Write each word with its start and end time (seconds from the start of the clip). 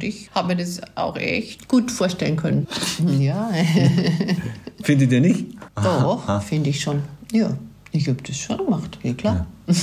und 0.00 0.04
ich 0.08 0.30
habe 0.34 0.48
mir 0.48 0.56
das 0.56 0.80
auch 0.94 1.16
echt 1.16 1.68
gut 1.68 1.90
vorstellen 1.90 2.36
können. 2.36 2.66
Ja. 3.18 3.50
Findet 4.82 5.12
ihr 5.12 5.20
nicht? 5.20 5.46
Doch, 5.74 6.42
finde 6.42 6.70
ich 6.70 6.80
schon. 6.80 7.02
Ja, 7.32 7.56
ich 7.92 8.08
habe 8.08 8.18
das 8.26 8.36
schon 8.38 8.56
gemacht, 8.58 8.98
ja 9.02 9.12
klar. 9.12 9.46
Ja, 9.66 9.74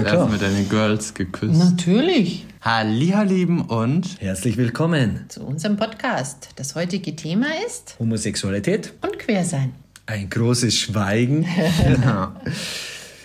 Erst 0.00 0.06
klar. 0.10 0.28
mit 0.28 0.42
deinen 0.42 0.68
Girls 0.68 1.14
geküsst. 1.14 1.58
Natürlich. 1.58 2.46
Hallihallieben 2.60 3.62
und 3.62 4.20
Herzlich 4.20 4.56
willkommen. 4.58 5.24
Zu 5.28 5.42
unserem 5.44 5.76
Podcast. 5.76 6.50
Das 6.56 6.74
heutige 6.74 7.16
Thema 7.16 7.46
ist 7.66 7.96
Homosexualität, 7.98 8.92
und 9.02 9.18
Quersein. 9.18 9.72
ein 10.06 10.28
großes 10.30 10.74
Schweigen. 10.74 11.46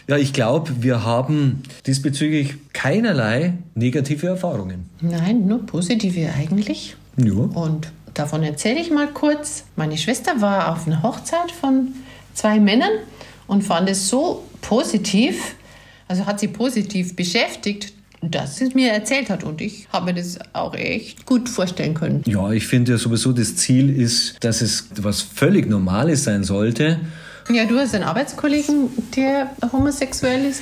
Ja, 0.10 0.18
ich 0.18 0.34
glaube, 0.34 0.82
wir 0.82 1.04
haben 1.04 1.62
diesbezüglich 1.86 2.56
keinerlei 2.74 3.54
negative 3.76 4.26
Erfahrungen. 4.26 4.90
Nein, 5.02 5.46
nur 5.46 5.64
positive 5.68 6.32
eigentlich. 6.36 6.96
Ja. 7.18 7.34
Und 7.34 7.92
davon 8.16 8.42
erzähle 8.42 8.80
ich 8.80 8.90
mal 8.90 9.08
kurz. 9.08 9.66
Meine 9.76 10.00
Schwester 10.00 10.42
war 10.42 10.74
auf 10.74 10.88
einer 10.88 11.04
Hochzeit 11.04 11.52
von 11.52 11.90
zwei 12.34 12.60
Männern 12.60 12.90
und 13.46 13.64
fand 13.64 13.88
es 13.88 14.10
so 14.10 14.44
positiv, 14.62 15.56
also 16.08 16.26
hat 16.26 16.40
sie 16.40 16.48
positiv 16.48 17.16
beschäftigt, 17.16 17.94
dass 18.22 18.58
sie 18.58 18.66
es 18.66 18.74
mir 18.74 18.92
erzählt 18.92 19.30
hat. 19.30 19.44
Und 19.44 19.62
ich 19.62 19.88
habe 19.94 20.08
mir 20.08 20.16
das 20.16 20.40
auch 20.54 20.74
echt 20.74 21.28
gut 21.28 21.48
vorstellen 21.48 21.94
können. 21.94 22.24
Ja, 22.26 22.52
ich 22.52 22.66
finde 22.66 22.94
ja 22.94 22.98
sowieso, 22.98 23.32
das 23.32 23.56
Ziel 23.58 23.96
ist, 23.96 24.44
dass 24.44 24.62
es 24.62 24.88
was 25.00 25.22
völlig 25.22 25.70
Normales 25.70 26.24
sein 26.24 26.44
sollte. 26.44 27.00
Ja, 27.52 27.66
du 27.66 27.80
hast 27.80 27.96
einen 27.96 28.04
Arbeitskollegen, 28.04 28.90
der 29.16 29.50
homosexuell 29.72 30.46
ist? 30.46 30.62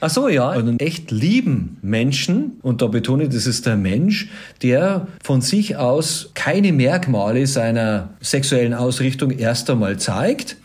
Ach 0.00 0.08
so, 0.08 0.28
ja. 0.28 0.50
Einen 0.50 0.78
echt 0.78 1.10
lieben 1.10 1.78
Menschen, 1.82 2.60
und 2.62 2.80
da 2.80 2.86
betone 2.86 3.24
ich, 3.24 3.30
das 3.30 3.46
ist 3.46 3.66
der 3.66 3.76
Mensch, 3.76 4.28
der 4.62 5.08
von 5.24 5.40
sich 5.40 5.76
aus 5.76 6.30
keine 6.34 6.72
Merkmale 6.72 7.48
seiner 7.48 8.10
sexuellen 8.20 8.72
Ausrichtung 8.72 9.32
erst 9.32 9.68
einmal 9.68 9.98
zeigt. 9.98 10.56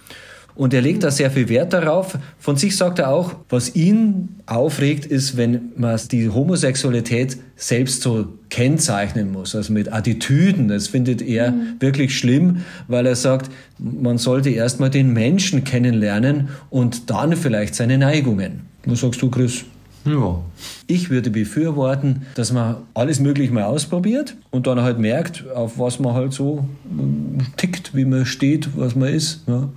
Und 0.56 0.74
er 0.74 0.82
legt 0.82 1.04
da 1.04 1.12
sehr 1.12 1.32
viel 1.32 1.50
Wert 1.50 1.74
darauf. 1.74 2.18
Von 2.38 2.58
sich 2.58 2.78
sagt 2.78 3.00
er 3.00 3.10
auch, 3.10 3.36
was 3.50 3.76
ihn 3.76 4.36
aufregt, 4.46 5.06
ist, 5.06 5.36
wenn 5.38 5.72
man 5.76 6.00
die 6.12 6.30
Homosexualität 6.30 7.38
selbst 7.56 8.02
so 8.02 8.28
kennzeichnen 8.50 9.32
muss, 9.32 9.56
also 9.56 9.74
mit 9.74 9.92
Attitüden. 9.92 10.68
Das 10.68 10.88
findet 10.88 11.22
er 11.22 11.54
wirklich 11.80 12.18
schlimm, 12.18 12.58
weil 12.88 13.06
er 13.06 13.16
sagt, 13.16 13.52
man 13.80 14.18
sollte 14.18 14.50
erstmal 14.50 14.90
den 14.90 15.14
Menschen 15.14 15.64
kennenlernen 15.64 16.50
und 16.70 17.10
dann 17.10 17.36
vielleicht 17.36 17.76
seine 17.76 17.98
Neigungen. 17.98 18.62
Was 18.86 19.02
sagst 19.02 19.22
du, 19.22 19.30
Chris? 19.30 19.66
ja. 20.06 20.42
Ich 20.88 21.10
würde 21.10 21.30
befürworten, 21.30 22.24
dass 22.36 22.52
man 22.52 22.76
alles 22.94 23.20
möglich 23.20 23.52
mal 23.52 23.64
ausprobiert 23.64 24.36
und 24.52 24.68
dann 24.68 24.82
halt 24.82 25.00
merkt, 25.00 25.50
auf 25.52 25.80
was 25.80 26.00
man 26.00 26.14
halt 26.14 26.34
so 26.34 26.66
ähm, 26.92 27.38
tickt, 27.58 27.96
wie 27.96 28.06
man 28.06 28.26
steht, 28.26 28.70
was 28.78 28.96
man 28.96 29.10
ist. 29.10 29.44
Ja. 29.48 29.70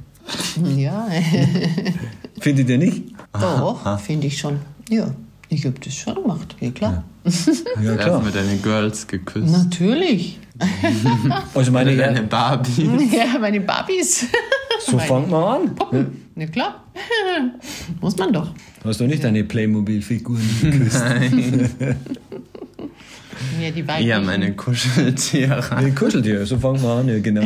Ja, 0.76 1.08
Findet 2.40 2.68
ihr 2.68 2.78
nicht? 2.78 3.02
doch, 3.32 3.98
finde 4.00 4.26
ich 4.26 4.38
schon. 4.38 4.58
Ja, 4.88 5.14
ich 5.48 5.64
habe 5.64 5.76
das 5.82 5.94
schon 5.94 6.14
gemacht, 6.14 6.56
ja 6.60 6.70
klar. 6.70 7.04
Ja, 7.82 7.94
Erst 7.96 8.24
mit 8.24 8.34
deinen 8.34 8.62
Girls 8.62 9.06
geküsst. 9.06 9.52
Natürlich. 9.52 10.38
Also 11.54 11.70
meine 11.70 11.90
Mit 11.90 12.00
deinen 12.00 12.14
Herren, 12.14 12.28
Barbie. 12.30 12.88
Ja, 13.14 13.38
meine 13.38 13.60
Babys. 13.60 14.24
so 14.86 14.98
fangt 14.98 15.30
man 15.30 15.42
an. 15.62 15.74
Puppen. 15.74 16.06
Na 16.34 16.46
klar. 16.46 16.82
Muss 18.00 18.16
man 18.16 18.32
doch. 18.32 18.54
Hast 18.82 19.00
du 19.00 19.06
nicht 19.06 19.22
deine 19.22 19.44
Playmobil-Figuren 19.44 20.40
geküsst? 20.62 21.04
Ja, 23.60 23.70
die 23.70 23.86
weiblichen. 23.86 24.08
Ja, 24.08 24.20
meine 24.20 24.52
Kuscheltiere. 24.54 25.62
Nee, 25.82 25.90
Kuscheltier, 25.90 26.46
so 26.46 26.58
fangt 26.58 26.82
man 26.82 26.98
an, 27.00 27.08
ja 27.08 27.18
genau. 27.18 27.42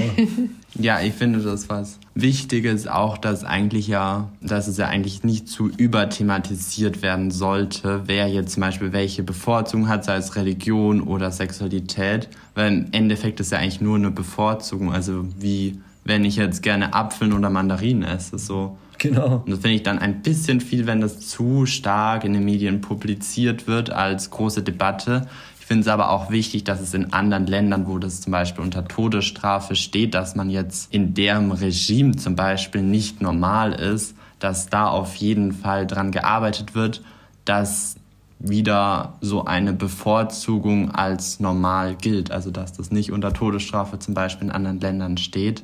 Ja, 0.80 1.00
ich 1.00 1.14
finde 1.14 1.40
das 1.40 1.68
was 1.68 1.98
Wichtiges 2.14 2.86
auch, 2.86 3.18
dass 3.18 3.44
eigentlich 3.44 3.86
ja, 3.86 4.28
dass 4.40 4.68
es 4.68 4.76
ja 4.76 4.86
eigentlich 4.86 5.24
nicht 5.24 5.48
zu 5.48 5.68
überthematisiert 5.68 7.02
werden 7.02 7.30
sollte, 7.30 8.02
wer 8.06 8.28
jetzt 8.28 8.54
zum 8.54 8.62
Beispiel 8.62 8.92
welche 8.92 9.22
Bevorzugung 9.22 9.88
hat, 9.88 10.04
sei 10.04 10.16
es 10.16 10.36
Religion 10.36 11.02
oder 11.02 11.30
Sexualität, 11.30 12.28
weil 12.54 12.72
im 12.72 12.86
Endeffekt 12.92 13.40
ist 13.40 13.52
ja 13.52 13.58
eigentlich 13.58 13.80
nur 13.80 13.96
eine 13.96 14.10
Bevorzugung, 14.10 14.92
also 14.92 15.26
wie 15.38 15.80
wenn 16.04 16.24
ich 16.24 16.36
jetzt 16.36 16.62
gerne 16.62 16.94
Apfeln 16.94 17.32
oder 17.32 17.50
Mandarinen 17.50 18.02
esse, 18.02 18.38
so. 18.38 18.76
Genau. 18.98 19.42
Und 19.46 19.50
das 19.50 19.60
finde 19.60 19.76
ich 19.76 19.82
dann 19.82 19.98
ein 19.98 20.20
bisschen 20.20 20.60
viel, 20.60 20.86
wenn 20.86 21.00
das 21.00 21.20
zu 21.20 21.64
stark 21.64 22.24
in 22.24 22.34
den 22.34 22.44
Medien 22.44 22.82
publiziert 22.82 23.66
wird 23.66 23.90
als 23.90 24.30
große 24.30 24.62
Debatte. 24.62 25.26
Finde 25.70 25.82
es 25.82 25.86
aber 25.86 26.10
auch 26.10 26.30
wichtig, 26.30 26.64
dass 26.64 26.80
es 26.80 26.94
in 26.94 27.12
anderen 27.12 27.46
Ländern, 27.46 27.86
wo 27.86 27.98
das 27.98 28.22
zum 28.22 28.32
Beispiel 28.32 28.64
unter 28.64 28.88
Todesstrafe 28.88 29.76
steht, 29.76 30.14
dass 30.14 30.34
man 30.34 30.50
jetzt 30.50 30.92
in 30.92 31.14
deren 31.14 31.52
Regime 31.52 32.16
zum 32.16 32.34
Beispiel 32.34 32.82
nicht 32.82 33.22
normal 33.22 33.74
ist, 33.74 34.16
dass 34.40 34.68
da 34.68 34.88
auf 34.88 35.14
jeden 35.14 35.52
Fall 35.52 35.86
dran 35.86 36.10
gearbeitet 36.10 36.74
wird, 36.74 37.02
dass 37.44 37.94
wieder 38.40 39.14
so 39.20 39.44
eine 39.44 39.72
Bevorzugung 39.72 40.90
als 40.90 41.38
normal 41.38 41.94
gilt. 41.94 42.32
Also 42.32 42.50
dass 42.50 42.72
das 42.72 42.90
nicht 42.90 43.12
unter 43.12 43.32
Todesstrafe 43.32 44.00
zum 44.00 44.12
Beispiel 44.12 44.48
in 44.48 44.52
anderen 44.52 44.80
Ländern 44.80 45.18
steht 45.18 45.62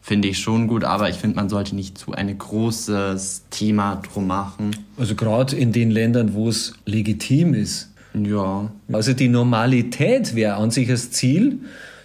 finde 0.00 0.28
ich 0.28 0.38
schon 0.38 0.66
gut, 0.66 0.84
aber 0.84 1.10
ich 1.10 1.16
finde, 1.16 1.36
man 1.36 1.48
sollte 1.48 1.74
nicht 1.76 1.98
zu 1.98 2.12
ein 2.12 2.36
großes 2.36 3.44
Thema 3.50 3.96
drum 3.96 4.26
machen. 4.26 4.74
Also 4.96 5.14
gerade 5.14 5.56
in 5.56 5.72
den 5.72 5.90
Ländern, 5.90 6.34
wo 6.34 6.48
es 6.48 6.72
legitim 6.86 7.54
ist. 7.54 7.89
Ja, 8.14 8.70
Also 8.92 9.12
die 9.12 9.28
Normalität 9.28 10.34
wäre 10.34 10.54
an 10.54 10.70
sich 10.70 10.88
das 10.88 11.10
Ziel, 11.10 11.58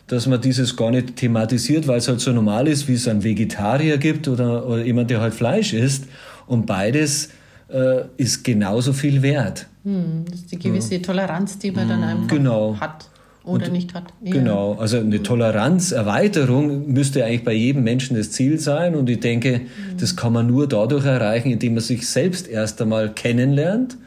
dass 0.07 0.27
man 0.27 0.39
dieses 0.39 0.75
gar 0.75 0.91
nicht 0.91 1.15
thematisiert, 1.15 1.87
weil 1.87 1.97
es 1.97 2.07
halt 2.07 2.19
so 2.19 2.31
normal 2.31 2.67
ist, 2.67 2.87
wie 2.87 2.93
es 2.93 3.07
einen 3.07 3.23
Vegetarier 3.23 3.97
gibt 3.97 4.27
oder, 4.27 4.67
oder 4.67 4.83
jemand, 4.85 5.09
der 5.09 5.19
halt 5.19 5.33
Fleisch 5.33 5.73
isst. 5.73 6.05
Und 6.45 6.67
beides 6.67 7.29
äh, 7.69 8.01
ist 8.17 8.43
genauso 8.43 8.93
viel 8.93 9.23
wert. 9.23 9.65
Hm, 9.83 10.25
das 10.29 10.41
ist 10.41 10.51
die 10.51 10.59
gewisse 10.59 11.01
Toleranz, 11.01 11.57
die 11.57 11.71
man 11.71 11.89
dann 11.89 12.03
einfach 12.03 12.27
Genau. 12.27 12.77
hat 12.79 13.09
oder 13.43 13.69
nicht 13.69 13.93
hat. 13.95 14.05
Ja. 14.23 14.31
Genau, 14.31 14.73
also 14.79 14.97
eine 14.99 15.21
Toleranzerweiterung 15.23 16.91
müsste 16.91 17.23
eigentlich 17.25 17.43
bei 17.43 17.53
jedem 17.53 17.83
Menschen 17.83 18.15
das 18.17 18.31
Ziel 18.31 18.59
sein. 18.59 18.95
Und 18.95 19.09
ich 19.09 19.19
denke, 19.19 19.61
das 19.99 20.15
kann 20.15 20.33
man 20.33 20.47
nur 20.47 20.67
dadurch 20.67 21.05
erreichen, 21.05 21.49
indem 21.51 21.75
man 21.75 21.83
sich 21.83 22.07
selbst 22.07 22.47
erst 22.47 22.81
einmal 22.81 23.11
kennenlernt 23.13 23.97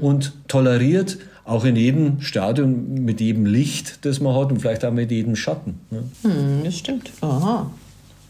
und 0.00 0.32
toleriert, 0.48 1.18
auch 1.48 1.64
in 1.64 1.76
jedem 1.76 2.20
Stadium 2.20 2.94
mit 3.04 3.20
jedem 3.20 3.46
Licht, 3.46 4.04
das 4.04 4.20
man 4.20 4.36
hat 4.36 4.52
und 4.52 4.60
vielleicht 4.60 4.84
auch 4.84 4.92
mit 4.92 5.10
jedem 5.10 5.34
Schatten. 5.34 5.80
ne? 5.90 6.04
Hm, 6.22 6.64
das 6.64 6.78
stimmt. 6.78 7.10
Aha. 7.20 7.70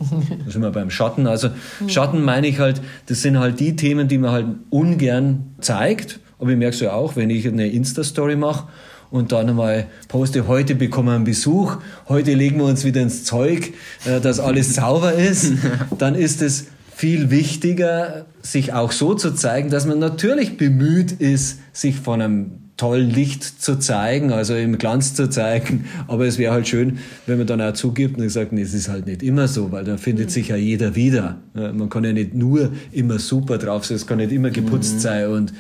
Da 0.45 0.53
sind 0.53 0.63
wir 0.63 0.71
beim 0.71 0.91
Schatten. 0.91 1.27
Also 1.27 1.51
Schatten 1.89 2.23
meine 2.23 2.47
ich 2.47 2.61
halt, 2.61 2.81
das 3.07 3.21
sind 3.23 3.37
halt 3.37 3.59
die 3.59 3.75
Themen, 3.75 4.07
die 4.07 4.19
man 4.19 4.31
halt 4.31 4.47
ungern 4.71 5.55
zeigt. 5.61 6.21
Aber 6.39 6.51
ich 6.51 6.57
merke 6.57 6.75
es 6.75 6.81
ja 6.81 6.93
auch, 6.93 7.17
wenn 7.17 7.31
ich 7.31 7.49
eine 7.49 7.67
Insta-Story 7.67 8.37
mache 8.37 8.69
und 9.11 9.33
dann 9.33 9.49
einmal 9.49 9.87
poste, 10.07 10.47
heute 10.47 10.77
bekommen 10.77 11.09
wir 11.09 11.15
einen 11.15 11.25
Besuch, 11.25 11.79
heute 12.09 12.35
legen 12.35 12.59
wir 12.59 12.67
uns 12.67 12.85
wieder 12.85 13.03
ins 13.03 13.25
Zeug, 13.25 13.73
äh, 14.05 14.21
dass 14.21 14.39
alles 14.39 14.77
sauber 14.77 15.15
ist, 15.15 15.55
dann 15.99 16.15
ist 16.15 16.43
es 16.43 16.67
viel 16.95 17.31
wichtiger, 17.31 18.27
sich 18.41 18.73
auch 18.73 18.93
so 18.93 19.15
zu 19.15 19.33
zeigen, 19.33 19.71
dass 19.71 19.85
man 19.87 19.99
natürlich 19.99 20.57
bemüht 20.57 21.11
ist, 21.11 21.59
sich 21.73 21.97
von 21.97 22.23
einem 22.23 22.68
tollen 22.79 23.11
Licht 23.11 23.43
zu 23.61 23.79
zeigen, 23.79 24.33
also 24.33 24.55
im 24.55 24.79
Glanz 24.79 25.13
zu 25.15 25.29
zeigen. 25.29 25.85
Aber 26.07 26.25
es 26.27 26.39
wäre 26.39 26.55
halt 26.55 26.67
schön, 26.67 26.99
wenn 27.27 27.37
man 27.37 27.47
dann 27.47 27.61
auch 27.61 27.75
zugibt 27.75 28.19
und 28.19 28.29
sagt, 28.31 28.53
nee, 28.53 28.63
es 28.63 28.73
ist 28.73 28.89
halt 28.89 29.05
nicht 29.07 29.23
immer 29.23 29.49
so, 29.49 29.71
weil 29.73 29.85
dann 29.85 29.99
findet 29.99 30.31
sich 30.31 30.49
ja 30.49 30.57
jeder 30.57 30.95
wieder. 30.95 31.37
Ja, 31.55 31.73
Man 31.75 31.91
kann 31.91 32.05
ja 32.05 32.13
nicht 32.15 32.33
nur 32.35 32.71
immer 32.93 33.19
super 33.19 33.59
drauf 33.59 33.85
sein, 33.85 33.97
es 33.97 34.07
kann 34.07 34.17
nicht 34.19 34.33
immer 34.33 34.49
geputzt 34.51 35.01
sein 35.03 35.29
und 35.29 35.53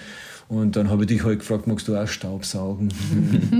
und 0.50 0.76
dann 0.76 0.88
habe 0.88 1.02
ich 1.02 1.08
dich 1.08 1.24
halt 1.24 1.40
gefragt, 1.40 1.66
magst 1.66 1.88
du 1.88 1.94
auch 1.94 2.08
Staubsaugen? 2.08 2.88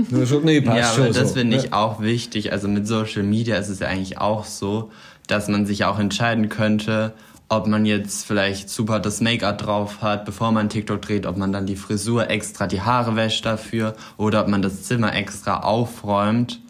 Dann 0.09 0.25
sagt, 0.25 0.43
nee, 0.43 0.59
passt 0.59 0.77
ja 0.79 0.85
schon 0.95 1.03
aber 1.03 1.13
das 1.13 1.29
so. 1.29 1.35
finde 1.35 1.55
Ja. 1.57 1.63
ich 1.63 1.71
auch 1.73 2.01
wichtig. 2.01 2.51
Also 2.51 2.67
mit 2.67 2.87
Social 2.87 3.21
Media 3.21 3.57
ist 3.57 3.69
es 3.69 3.77
ja 3.79 3.87
eigentlich 3.89 4.17
auch 4.17 4.43
so, 4.43 4.89
dass 5.27 5.49
man 5.49 5.67
sich 5.67 5.85
auch 5.85 5.99
entscheiden 5.99 6.49
könnte, 6.49 7.13
ob 7.49 7.65
man 7.65 7.85
jetzt 7.85 8.27
vielleicht 8.27 8.69
super 8.69 8.99
das 8.99 9.21
Make-up 9.21 9.57
drauf 9.57 10.01
hat, 10.01 10.23
bevor 10.23 10.51
man 10.51 10.69
TikTok 10.69 11.01
dreht, 11.01 11.25
ob 11.25 11.35
man 11.35 11.51
dann 11.51 11.65
die 11.65 11.75
Frisur 11.75 12.29
extra, 12.29 12.67
die 12.67 12.81
Haare 12.81 13.15
wäscht 13.15 13.45
dafür 13.45 13.95
oder 14.17 14.41
ob 14.41 14.47
man 14.47 14.61
das 14.61 14.83
Zimmer 14.83 15.15
extra 15.15 15.61
aufräumt. 15.61 16.61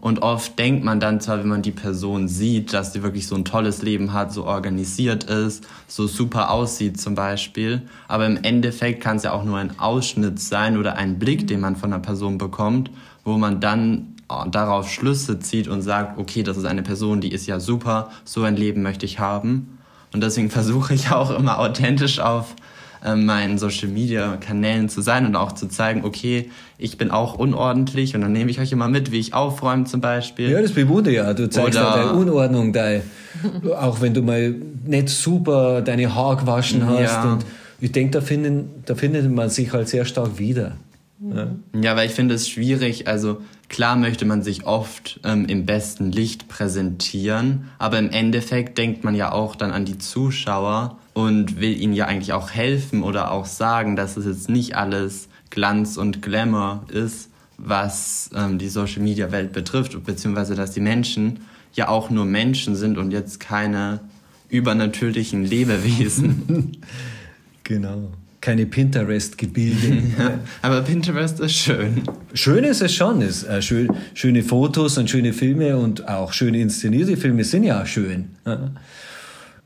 Und 0.00 0.22
oft 0.22 0.56
denkt 0.56 0.84
man 0.84 1.00
dann 1.00 1.20
zwar, 1.20 1.40
wenn 1.40 1.48
man 1.48 1.62
die 1.62 1.72
Person 1.72 2.28
sieht, 2.28 2.72
dass 2.72 2.92
die 2.92 3.02
wirklich 3.02 3.26
so 3.26 3.34
ein 3.34 3.44
tolles 3.44 3.82
Leben 3.82 4.12
hat, 4.12 4.32
so 4.32 4.44
organisiert 4.44 5.24
ist, 5.24 5.66
so 5.88 6.06
super 6.06 6.52
aussieht 6.52 7.00
zum 7.00 7.16
Beispiel. 7.16 7.82
Aber 8.06 8.24
im 8.24 8.36
Endeffekt 8.44 9.02
kann 9.02 9.16
es 9.16 9.24
ja 9.24 9.32
auch 9.32 9.42
nur 9.42 9.58
ein 9.58 9.80
Ausschnitt 9.80 10.38
sein 10.38 10.78
oder 10.78 10.94
ein 10.96 11.18
Blick, 11.18 11.48
den 11.48 11.58
man 11.58 11.74
von 11.74 11.92
einer 11.92 12.00
Person 12.00 12.38
bekommt, 12.38 12.92
wo 13.24 13.38
man 13.38 13.60
dann 13.60 14.14
äh, 14.30 14.48
darauf 14.48 14.88
Schlüsse 14.88 15.40
zieht 15.40 15.66
und 15.66 15.82
sagt, 15.82 16.16
okay, 16.16 16.44
das 16.44 16.56
ist 16.56 16.64
eine 16.64 16.82
Person, 16.84 17.20
die 17.20 17.32
ist 17.32 17.48
ja 17.48 17.58
super, 17.58 18.10
so 18.24 18.44
ein 18.44 18.54
Leben 18.54 18.82
möchte 18.82 19.04
ich 19.04 19.18
haben. 19.18 19.77
Und 20.12 20.22
deswegen 20.22 20.50
versuche 20.50 20.94
ich 20.94 21.10
auch 21.10 21.30
immer 21.30 21.58
authentisch 21.58 22.18
auf 22.20 22.54
äh, 23.04 23.14
meinen 23.14 23.58
Social 23.58 23.88
Media 23.88 24.36
Kanälen 24.36 24.88
zu 24.88 25.02
sein 25.02 25.26
und 25.26 25.36
auch 25.36 25.52
zu 25.52 25.68
zeigen, 25.68 26.04
okay, 26.04 26.50
ich 26.78 26.98
bin 26.98 27.10
auch 27.10 27.34
unordentlich 27.34 28.14
und 28.14 28.22
dann 28.22 28.32
nehme 28.32 28.50
ich 28.50 28.60
euch 28.60 28.72
immer 28.72 28.88
mit, 28.88 29.12
wie 29.12 29.18
ich 29.18 29.34
aufräume 29.34 29.84
zum 29.84 30.00
Beispiel. 30.00 30.50
Ja, 30.50 30.60
das 30.60 30.72
bewundere 30.72 31.14
ja. 31.14 31.34
Du 31.34 31.48
zeigst 31.48 31.78
Oder- 31.78 31.88
ja 31.88 31.96
deine 31.96 32.12
Unordnung, 32.12 32.72
dein, 32.72 33.02
auch 33.80 34.00
wenn 34.00 34.14
du 34.14 34.22
mal 34.22 34.54
nicht 34.84 35.10
super 35.10 35.82
deine 35.82 36.14
Haare 36.14 36.38
gewaschen 36.38 36.86
hast. 36.86 37.00
Ja. 37.02 37.32
Und 37.32 37.44
ich 37.80 37.92
denke, 37.92 38.12
da, 38.12 38.20
finden, 38.20 38.82
da 38.86 38.94
findet 38.94 39.30
man 39.30 39.50
sich 39.50 39.72
halt 39.72 39.88
sehr 39.88 40.04
stark 40.04 40.38
wieder. 40.38 40.72
Ja. 41.20 41.48
Ja, 41.74 41.96
weil 41.96 42.08
ich 42.08 42.14
finde 42.14 42.34
es 42.34 42.48
schwierig. 42.48 43.08
Also 43.08 43.42
klar 43.68 43.96
möchte 43.96 44.24
man 44.24 44.42
sich 44.42 44.66
oft 44.66 45.20
ähm, 45.24 45.46
im 45.46 45.66
besten 45.66 46.12
Licht 46.12 46.48
präsentieren, 46.48 47.68
aber 47.78 47.98
im 47.98 48.10
Endeffekt 48.10 48.78
denkt 48.78 49.04
man 49.04 49.14
ja 49.14 49.32
auch 49.32 49.56
dann 49.56 49.72
an 49.72 49.84
die 49.84 49.98
Zuschauer 49.98 50.98
und 51.14 51.60
will 51.60 51.80
ihnen 51.80 51.92
ja 51.92 52.06
eigentlich 52.06 52.32
auch 52.32 52.50
helfen 52.50 53.02
oder 53.02 53.32
auch 53.32 53.46
sagen, 53.46 53.96
dass 53.96 54.16
es 54.16 54.26
jetzt 54.26 54.48
nicht 54.48 54.76
alles 54.76 55.28
Glanz 55.50 55.96
und 55.96 56.22
Glamour 56.22 56.84
ist, 56.88 57.30
was 57.56 58.30
ähm, 58.36 58.58
die 58.58 58.68
Social 58.68 59.02
Media 59.02 59.32
Welt 59.32 59.52
betrifft, 59.52 60.02
beziehungsweise 60.04 60.54
dass 60.54 60.70
die 60.70 60.80
Menschen 60.80 61.40
ja 61.74 61.88
auch 61.88 62.10
nur 62.10 62.24
Menschen 62.24 62.76
sind 62.76 62.98
und 62.98 63.10
jetzt 63.10 63.40
keine 63.40 64.00
übernatürlichen 64.48 65.44
Lebewesen. 65.44 66.76
Genau. 67.64 68.12
Keine 68.48 68.64
Pinterest-Gebilde. 68.64 70.04
aber 70.62 70.80
Pinterest 70.80 71.38
ist 71.38 71.52
schön. 71.52 72.00
Schön 72.32 72.64
ist 72.64 72.80
es 72.80 72.94
schon. 72.94 73.20
Es, 73.20 73.44
äh, 73.44 73.60
schön, 73.60 73.90
schöne 74.14 74.42
Fotos 74.42 74.96
und 74.96 75.10
schöne 75.10 75.34
Filme 75.34 75.76
und 75.76 76.08
auch 76.08 76.32
schön 76.32 76.54
inszenierte 76.54 77.18
Filme 77.18 77.44
sind 77.44 77.64
ja 77.64 77.84
schön. 77.84 78.30
Ja. 78.46 78.70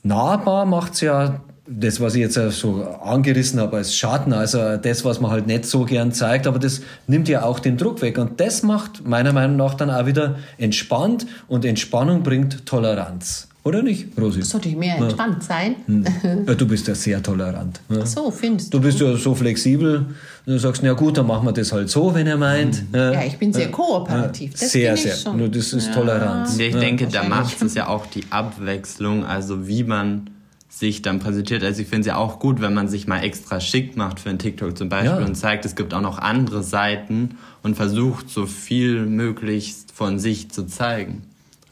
Nahbar 0.03 0.67
macht's 0.67 1.01
ja 1.01 1.43
das, 1.65 2.01
was 2.01 2.17
ich 2.17 2.23
jetzt 2.23 2.37
äh, 2.37 2.51
so 2.51 2.83
angerissen 2.83 3.61
habe 3.61 3.77
als 3.77 3.95
Schatten, 3.95 4.33
also 4.33 4.77
das, 4.79 5.05
was 5.05 5.21
man 5.21 5.31
halt 5.31 5.47
nicht 5.47 5.65
so 5.65 5.85
gern 5.85 6.11
zeigt, 6.11 6.49
aber 6.49 6.59
das 6.59 6.81
nimmt 7.07 7.29
ja 7.29 7.45
auch 7.45 7.61
den 7.61 7.77
Druck 7.77 8.03
weg. 8.03 8.19
Und 8.19 8.41
das 8.41 8.65
macht 8.65 9.07
meiner 9.07 9.33
Meinung 9.33 9.59
nach 9.59 9.75
dann 9.75 9.91
auch 9.91 10.07
wieder 10.07 10.39
entspannt 10.59 11.25
und 11.47 11.65
Entspannung 11.65 12.25
bringt 12.25 12.67
Toleranz. 12.67 13.47
Oder 13.65 13.83
nicht, 13.83 14.09
Rosi? 14.21 14.43
Sollte 14.43 14.69
ich 14.69 14.77
mehr 14.77 14.97
entspannt 14.97 15.43
sein? 15.45 15.77
Ja, 16.47 16.55
du 16.55 16.67
bist 16.67 16.89
ja 16.89 16.95
sehr 16.97 17.23
tolerant. 17.23 17.81
Ja. 17.89 18.05
So, 18.05 18.31
findest 18.33 18.75
Du 18.75 18.79
du? 18.79 18.85
bist 18.85 18.99
ja 19.01 19.15
so 19.17 19.35
flexibel, 19.37 20.07
du 20.47 20.59
sagst, 20.59 20.83
na 20.83 20.93
gut, 20.95 21.17
dann 21.17 21.29
machen 21.29 21.47
wir 21.47 21.53
das 21.53 21.71
halt 21.71 21.89
so, 21.89 22.13
wenn 22.13 22.27
er 22.27 22.37
meint. 22.37 22.83
Ja, 22.93 23.23
ich 23.23 23.39
bin 23.39 23.53
sehr 23.53 23.71
kooperativ. 23.71 24.53
Das 24.59 24.73
sehr, 24.73 24.91
bin 24.95 24.97
ich 24.97 25.03
sehr. 25.03 25.15
schon. 25.17 25.37
Nur 25.37 25.49
das 25.49 25.73
ist 25.73 25.95
Toleranz. 25.95 26.59
Ja, 26.59 26.67
ich 26.67 26.75
Ja. 26.75 26.81
denke, 26.81 27.07
da 27.07 27.23
macht 27.23 27.63
es 27.63 27.75
ja 27.75 27.87
auch 27.87 28.07
die 28.07 28.25
Abwechslung, 28.31 29.25
also 29.25 29.69
wie 29.69 29.85
man 29.85 30.31
sich 30.69 31.03
dann 31.03 31.21
präsentiert. 31.21 31.63
Also 31.63 31.83
ich 31.83 31.87
finde 31.89 32.01
es 32.01 32.07
ja 32.09 32.17
auch 32.17 32.41
gut, 32.41 32.61
wenn 32.61 32.75
man 32.75 32.89
sich 32.89 33.07
mal 33.07 33.21
extra 33.23 33.61
schick 33.61 33.97
macht 33.97 34.19
für 34.19 34.31
einen 34.31 34.39
TikTok 34.41 34.77
zum 34.77 34.89
Beispiel 34.89 35.21
Ja. 35.21 35.25
und 35.27 35.35
zeigt, 35.37 35.65
es 35.67 35.77
gibt 35.77 35.95
auch 35.95 36.01
noch 36.01 36.19
andere 36.19 36.63
Seiten 36.65 37.37
und 37.63 37.77
versucht 37.77 38.29
so 38.31 38.47
viel 38.47 39.07
möglichst 39.07 39.93
von 39.93 40.19
sich 40.19 40.51
zu 40.51 40.67
zeigen. 40.67 41.23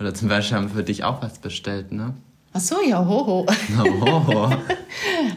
Oder 0.01 0.15
zum 0.15 0.29
Beispiel 0.29 0.57
haben 0.57 0.69
wir 0.69 0.77
für 0.77 0.85
dich 0.85 1.05
auch 1.05 1.23
was 1.23 1.39
bestellt, 1.39 1.93
ne? 1.93 2.15
Ach 2.53 2.61
so, 2.61 2.77
ja, 2.83 3.05
hoho. 3.05 3.47
Oh, 3.79 4.51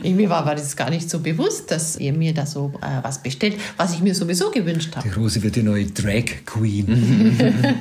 Mir 0.04 0.30
war, 0.30 0.46
war 0.46 0.56
das 0.56 0.76
gar 0.76 0.90
nicht 0.90 1.10
so 1.10 1.20
bewusst, 1.20 1.72
dass 1.72 1.98
ihr 1.98 2.14
mir 2.14 2.34
da 2.34 2.46
so 2.46 2.72
äh, 2.82 3.04
was 3.04 3.22
bestellt, 3.22 3.56
was 3.78 3.94
ich 3.94 4.02
mir 4.02 4.14
sowieso 4.16 4.52
gewünscht 4.52 4.96
habe. 4.96 5.08
Die 5.08 5.14
Rosi 5.14 5.42
wird 5.44 5.56
die 5.56 5.64
neue 5.64 5.86
Drag 5.86 6.26
Queen. 6.46 7.38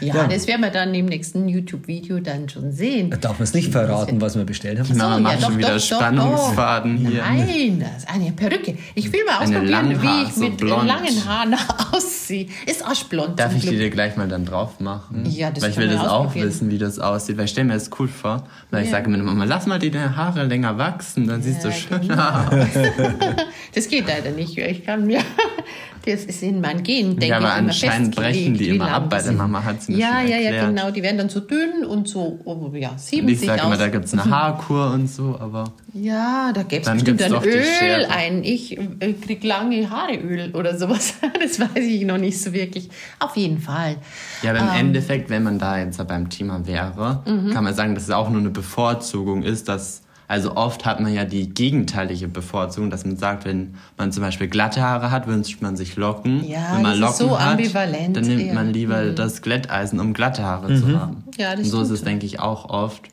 Ja, 0.00 0.14
Ja. 0.14 0.26
das 0.26 0.46
werden 0.46 0.62
wir 0.62 0.70
dann 0.70 0.94
im 0.94 1.04
nächsten 1.06 1.46
YouTube-Video 1.46 2.20
dann 2.20 2.48
schon 2.48 2.72
sehen. 2.72 3.10
Darf 3.20 3.38
man 3.38 3.42
es 3.42 3.52
nicht 3.52 3.70
verraten, 3.70 4.18
was 4.20 4.34
wir 4.34 4.44
bestellt 4.44 4.78
haben? 4.78 4.88
Na, 4.94 5.08
man 5.10 5.16
ja, 5.18 5.22
macht 5.28 5.42
doch, 5.42 5.46
schon 5.48 5.58
wieder 5.58 5.68
doch, 5.68 5.74
doch, 5.88 5.96
Spannungsfaden 5.96 7.06
oh. 7.06 7.10
hier. 7.10 7.22
Nein, 7.22 7.80
das 7.80 8.04
ist 8.04 8.08
eine 8.08 8.32
Perücke. 8.32 8.76
Ich 8.94 9.12
will 9.12 9.20
mal 9.26 9.42
ausprobieren, 9.44 10.00
wie 10.02 10.22
ich 10.26 10.32
so 10.34 10.40
mit 10.40 10.56
blond. 10.56 10.86
langen 10.86 11.24
Haaren 11.26 11.54
aussehe. 11.92 12.46
Ist 12.66 12.82
aschblond. 12.84 13.38
Darf 13.38 13.54
ich 13.54 13.62
die 13.66 13.76
dir 13.76 13.90
gleich 13.90 14.16
mal 14.16 14.26
dann 14.26 14.46
drauf 14.46 14.80
machen? 14.80 15.26
Ja, 15.28 15.50
das 15.50 15.62
Weil 15.62 15.70
ich 15.70 15.76
will 15.76 15.88
das 15.88 16.06
auch 16.06 16.34
wissen, 16.34 16.70
wie 16.70 16.78
das 16.78 16.98
aussieht. 16.98 17.36
Weil 17.36 17.44
ich 17.44 17.50
stelle 17.50 17.66
mir 17.66 17.74
das 17.74 17.90
cool 17.98 18.08
vor. 18.08 18.44
Weil 18.70 18.84
ich 18.84 18.90
Ja. 18.90 18.96
sage 18.96 19.10
mir 19.10 19.18
Mama, 19.18 19.44
lass 19.44 19.66
mal 19.66 19.78
die 19.78 19.90
deine 19.90 20.16
Haare 20.20 20.44
länger 20.44 20.76
wachsen, 20.78 21.26
dann 21.26 21.42
siehst 21.42 21.64
du 21.64 21.68
Ja, 21.68 21.74
schön 21.74 22.00
genau. 22.02 22.22
aus. 22.22 22.66
Das 23.72 23.86
geht 23.86 24.08
leider 24.08 24.30
nicht. 24.30 24.58
Ich 24.58 24.84
kann 24.84 25.06
mir, 25.06 25.20
das 26.04 26.24
ist 26.24 26.42
in 26.42 26.60
meinen 26.60 26.82
Genen, 26.82 27.10
denke 27.16 27.26
Ja, 27.28 27.36
aber 27.36 27.46
ich, 27.50 27.58
immer 27.58 27.68
anscheinend 27.68 28.16
brechen 28.16 28.54
die 28.54 28.68
immer 28.70 28.90
ab. 28.90 29.08
Bei 29.10 29.22
der. 29.22 29.30
Mama 29.32 29.62
hat 29.62 29.80
sie 29.80 29.92
mir 29.92 29.98
Ja, 29.98 30.20
ja, 30.22 30.28
ja, 30.30 30.36
erklärt. 30.50 30.66
genau. 30.70 30.90
Die 30.90 31.02
werden 31.04 31.18
dann 31.18 31.28
so 31.28 31.38
dünn 31.38 31.84
und 31.84 32.08
so, 32.08 32.40
oh, 32.44 32.68
ja, 32.74 32.94
sieben 32.98 33.26
Und 33.28 33.32
ich 33.32 33.38
sich 33.38 33.46
sage 33.48 33.62
immer, 33.62 33.76
da 33.76 33.86
gibt's 33.86 34.12
eine 34.12 34.24
Haarkur 34.28 34.90
und 34.92 35.08
so, 35.08 35.36
aber 35.38 35.72
Ja, 35.94 36.50
da 36.52 36.64
gäbe 36.64 36.80
es 36.80 36.86
Dann 36.86 36.96
bestimmt 36.96 37.22
ein 37.22 37.32
Öl 37.32 38.06
ein. 38.08 38.42
Ich 38.42 38.76
äh, 38.76 39.12
krieg 39.12 39.44
lange 39.44 39.88
Haareöl 39.88 40.50
oder 40.54 40.76
sowas. 40.76 41.14
Das 41.40 41.60
weiß 41.60 41.84
ich 41.84 42.02
noch 42.04 42.18
nicht 42.18 42.40
so 42.42 42.52
wirklich. 42.52 42.90
Auf 43.20 43.36
jeden 43.36 43.60
Fall. 43.60 43.96
ja, 44.42 44.50
aber 44.50 44.58
im 44.60 44.68
Ähm. 44.68 44.86
Endeffekt, 44.88 45.30
wenn 45.30 45.44
man 45.44 45.60
da 45.60 45.78
jetzt 45.78 46.04
beim 46.08 46.28
Thema 46.28 46.66
wäre, 46.66 47.22
Mhm. 47.24 47.50
kann 47.52 47.62
man 47.62 47.74
sagen, 47.74 47.94
dass 47.94 48.02
es 48.04 48.10
auch 48.10 48.30
nur 48.30 48.40
eine 48.40 48.50
Bevorzugung 48.50 49.44
ist, 49.44 49.68
dass 49.68 50.02
also 50.30 50.54
oft 50.54 50.84
hat 50.84 51.00
man 51.00 51.12
ja 51.12 51.24
die 51.24 51.48
gegenteilige 51.48 52.28
Bevorzugung, 52.28 52.88
dass 52.88 53.04
man 53.04 53.16
sagt, 53.16 53.44
wenn 53.44 53.74
man 53.98 54.12
zum 54.12 54.22
Beispiel 54.22 54.46
glatte 54.46 54.80
Haare 54.80 55.10
hat, 55.10 55.26
wünscht 55.26 55.60
man 55.60 55.76
sich 55.76 55.96
Locken. 55.96 56.44
Ja, 56.48 56.74
wenn 56.74 56.82
man 56.82 57.00
das 57.00 57.14
ist 57.14 57.20
Locken 57.20 57.34
so 57.34 57.40
hat, 57.40 57.50
ambivalent 57.50 58.16
dann 58.16 58.24
nimmt 58.24 58.42
eher. 58.42 58.54
man 58.54 58.72
lieber 58.72 59.06
das 59.06 59.42
Glätteisen, 59.42 59.98
um 59.98 60.12
glatte 60.12 60.44
Haare 60.44 60.72
zu 60.76 60.96
haben. 60.96 61.24
Ja, 61.36 61.56
das 61.56 61.64
Und 61.64 61.70
so 61.70 61.80
ist 61.80 61.86
stimmt 61.86 61.98
es, 61.98 62.04
denke 62.04 62.26
ich, 62.26 62.38
auch 62.38 62.70
oft, 62.70 63.08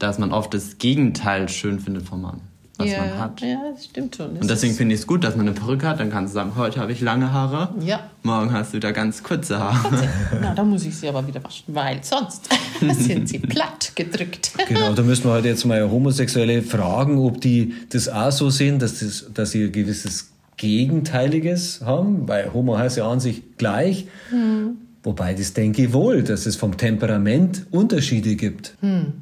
dass 0.00 0.18
man 0.18 0.32
oft 0.32 0.52
das 0.52 0.78
Gegenteil 0.78 1.48
schön 1.48 1.78
findet 1.78 2.02
vom 2.02 2.22
Mann, 2.22 2.40
was 2.80 2.88
ja, 2.90 2.98
man 2.98 3.18
hat. 3.18 3.40
ja, 3.40 3.58
das 3.72 3.84
stimmt 3.84 4.16
schon. 4.16 4.34
Das 4.34 4.42
Und 4.42 4.50
deswegen 4.50 4.74
finde 4.74 4.94
ich 4.94 5.02
es 5.02 5.06
gut, 5.06 5.22
dass 5.24 5.36
man 5.36 5.46
eine 5.46 5.54
Perücke 5.54 5.88
hat. 5.88 6.00
Dann 6.00 6.10
kannst 6.10 6.32
du 6.32 6.34
sagen, 6.34 6.52
heute 6.56 6.80
habe 6.80 6.92
ich 6.92 7.00
lange 7.00 7.32
Haare, 7.32 7.74
Ja. 7.84 8.00
morgen 8.22 8.52
hast 8.52 8.72
du 8.72 8.76
wieder 8.78 8.92
ganz 8.92 9.22
kurze 9.22 9.58
Haare. 9.58 10.08
Na, 10.42 10.54
da 10.54 10.64
muss 10.64 10.84
ich 10.84 10.96
sie 10.96 11.08
aber 11.08 11.26
wieder 11.26 11.42
waschen, 11.44 11.74
weil 11.74 11.98
sonst 12.02 12.48
sind 12.98 13.28
sie 13.28 13.38
platt 13.38 13.92
gedrückt. 13.94 14.52
Genau, 14.68 14.92
da 14.92 15.02
müssen 15.02 15.24
wir 15.24 15.32
halt 15.32 15.44
jetzt 15.44 15.64
mal 15.64 15.88
Homosexuelle 15.90 16.62
fragen, 16.62 17.18
ob 17.18 17.40
die 17.40 17.74
das 17.90 18.08
auch 18.08 18.32
so 18.32 18.50
sehen, 18.50 18.78
dass, 18.78 18.98
das, 19.00 19.26
dass 19.32 19.52
sie 19.52 19.64
ein 19.64 19.72
gewisses 19.72 20.30
Gegenteiliges 20.56 21.80
haben, 21.84 22.26
weil 22.28 22.52
Homo 22.52 22.76
heißt 22.78 22.96
ja 22.96 23.08
an 23.08 23.20
sich 23.20 23.42
gleich. 23.56 24.06
Wobei 25.02 25.32
das 25.34 25.54
denke 25.54 25.84
ich 25.84 25.92
wohl, 25.92 26.22
dass 26.22 26.44
es 26.46 26.56
vom 26.56 26.76
Temperament 26.76 27.66
Unterschiede 27.70 28.34
gibt. 28.36 28.74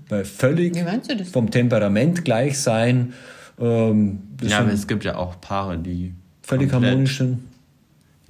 Weil 0.08 0.25
völlig 0.25 0.75
Wie 0.75 0.82
meinst 0.82 1.11
du 1.11 1.16
das? 1.16 1.28
vom 1.28 1.50
Temperament 1.50 2.25
gleich 2.25 2.58
sein, 2.58 3.12
ähm, 3.60 4.20
ja, 4.43 4.60
aber 4.60 4.72
es 4.72 4.87
gibt 4.87 5.05
ja 5.05 5.16
auch 5.16 5.40
Paare, 5.40 5.78
die 5.78 6.14
völlig 6.43 6.72
harmonisch 6.72 7.19
sind. 7.19 7.40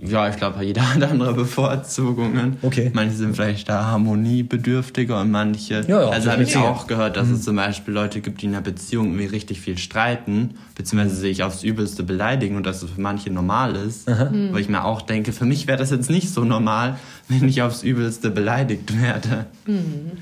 Ja, 0.01 0.29
ich 0.29 0.37
glaube, 0.37 0.65
jeder 0.65 0.95
hat 0.95 1.03
andere 1.03 1.35
Bevorzugungen. 1.35 2.57
Okay. 2.63 2.91
Manche 2.95 3.17
sind 3.17 3.35
vielleicht 3.35 3.69
da 3.69 3.87
harmoniebedürftiger 3.87 5.21
und 5.21 5.31
manche. 5.31 5.85
Ja, 5.89 6.03
ja, 6.03 6.09
also 6.09 6.31
habe 6.31 6.45
ich 6.45 6.57
auch 6.57 6.87
gehört, 6.87 7.17
dass 7.17 7.29
es 7.29 7.43
zum 7.43 7.57
Beispiel 7.57 7.95
Leute 7.95 8.21
gibt, 8.21 8.43
die 8.43 8.47
in 8.47 8.53
einer 8.53 8.63
Beziehung 8.63 9.07
irgendwie 9.07 9.27
richtig 9.27 9.61
viel 9.61 9.77
streiten, 9.77 10.55
beziehungsweise 10.77 11.17
sich 11.17 11.43
aufs 11.43 11.65
Übelste 11.65 12.05
beleidigen 12.05 12.57
und 12.57 12.65
dass 12.65 12.83
es 12.83 12.91
für 12.91 13.01
manche 13.01 13.31
normal 13.31 13.75
ist. 13.75 14.09
Wo 14.09 14.57
ich 14.57 14.69
mir 14.69 14.85
auch 14.85 15.03
denke, 15.03 15.33
für 15.33 15.45
mich 15.45 15.67
wäre 15.67 15.79
das 15.79 15.91
jetzt 15.91 16.11
nicht 16.11 16.31
so 16.31 16.45
normal, 16.45 16.97
wenn 17.29 17.49
ich 17.49 17.63
aufs 17.63 17.83
Übelste 17.83 18.31
beleidigt 18.31 19.01
werde. 19.01 19.47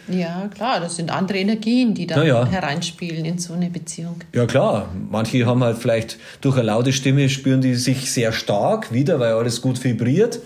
Ja, 0.08 0.48
klar, 0.54 0.80
das 0.80 0.96
sind 0.96 1.10
andere 1.10 1.38
Energien, 1.38 1.94
die 1.94 2.06
da 2.06 2.22
ja. 2.22 2.46
hereinspielen 2.46 3.24
in 3.24 3.38
so 3.38 3.52
eine 3.52 3.68
Beziehung. 3.70 4.16
Ja 4.32 4.46
klar, 4.46 4.88
manche 5.10 5.46
haben 5.46 5.62
halt 5.62 5.78
vielleicht 5.78 6.18
durch 6.40 6.56
eine 6.56 6.66
laute 6.66 6.92
Stimme 6.92 7.28
spüren 7.28 7.60
die 7.60 7.74
sich 7.74 8.10
sehr 8.10 8.32
stark 8.32 8.92
wieder, 8.92 9.20
weil 9.20 9.32
alles 9.34 9.60
gut 9.60 9.65
vibriert 9.74 10.40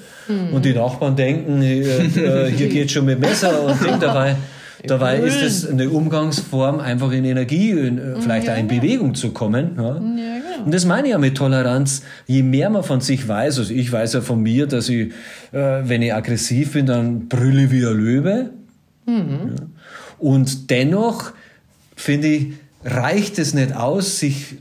und 0.53 0.65
die 0.65 0.73
Nachbarn 0.73 1.17
denken, 1.17 1.63
äh, 1.63 1.81
äh, 1.81 2.51
hier 2.51 2.69
geht 2.71 2.91
schon 2.91 3.05
mit 3.05 3.21
Messer 3.21 3.63
und 3.63 3.83
denken 3.83 4.01
dabei, 4.01 4.37
dabei 4.85 5.19
ist 5.19 5.43
es 5.43 5.69
eine 5.69 5.91
Umgangsform, 5.91 6.81
einfach 6.81 7.13
in 7.13 7.25
Energie, 7.25 7.71
in, 7.71 7.99
äh, 7.99 8.21
vielleicht 8.21 8.49
auch 8.49 8.57
in 8.57 8.69
Bewegung 8.69 9.15
zu 9.15 9.31
kommen. 9.31 9.77
Ja? 9.77 10.01
Und 10.65 10.75
das 10.75 10.85
meine 10.85 11.09
ich 11.09 11.13
ja 11.13 11.19
mit 11.19 11.37
Toleranz. 11.37 12.03
Je 12.27 12.43
mehr 12.43 12.71
man 12.71 12.83
von 12.83 13.01
sich 13.01 13.27
weiß, 13.27 13.59
also 13.59 13.73
ich 13.73 13.91
weiß 13.91 14.15
ja 14.15 14.21
von 14.21 14.43
mir, 14.43 14.67
dass 14.67 14.89
ich, 14.89 15.09
äh, 15.53 15.83
wenn 15.83 16.03
ich 16.03 16.15
aggressiv 16.15 16.73
bin, 16.73 16.87
dann 16.87 17.29
brülle 17.29 17.71
wie 17.71 17.85
ein 17.85 17.95
Löwe. 17.95 18.51
Und 20.19 20.71
dennoch, 20.71 21.33
finde 21.97 22.29
ich, 22.29 22.47
reicht 22.85 23.39
es 23.39 23.55
nicht 23.55 23.75
aus, 23.75 24.19
sich 24.19 24.57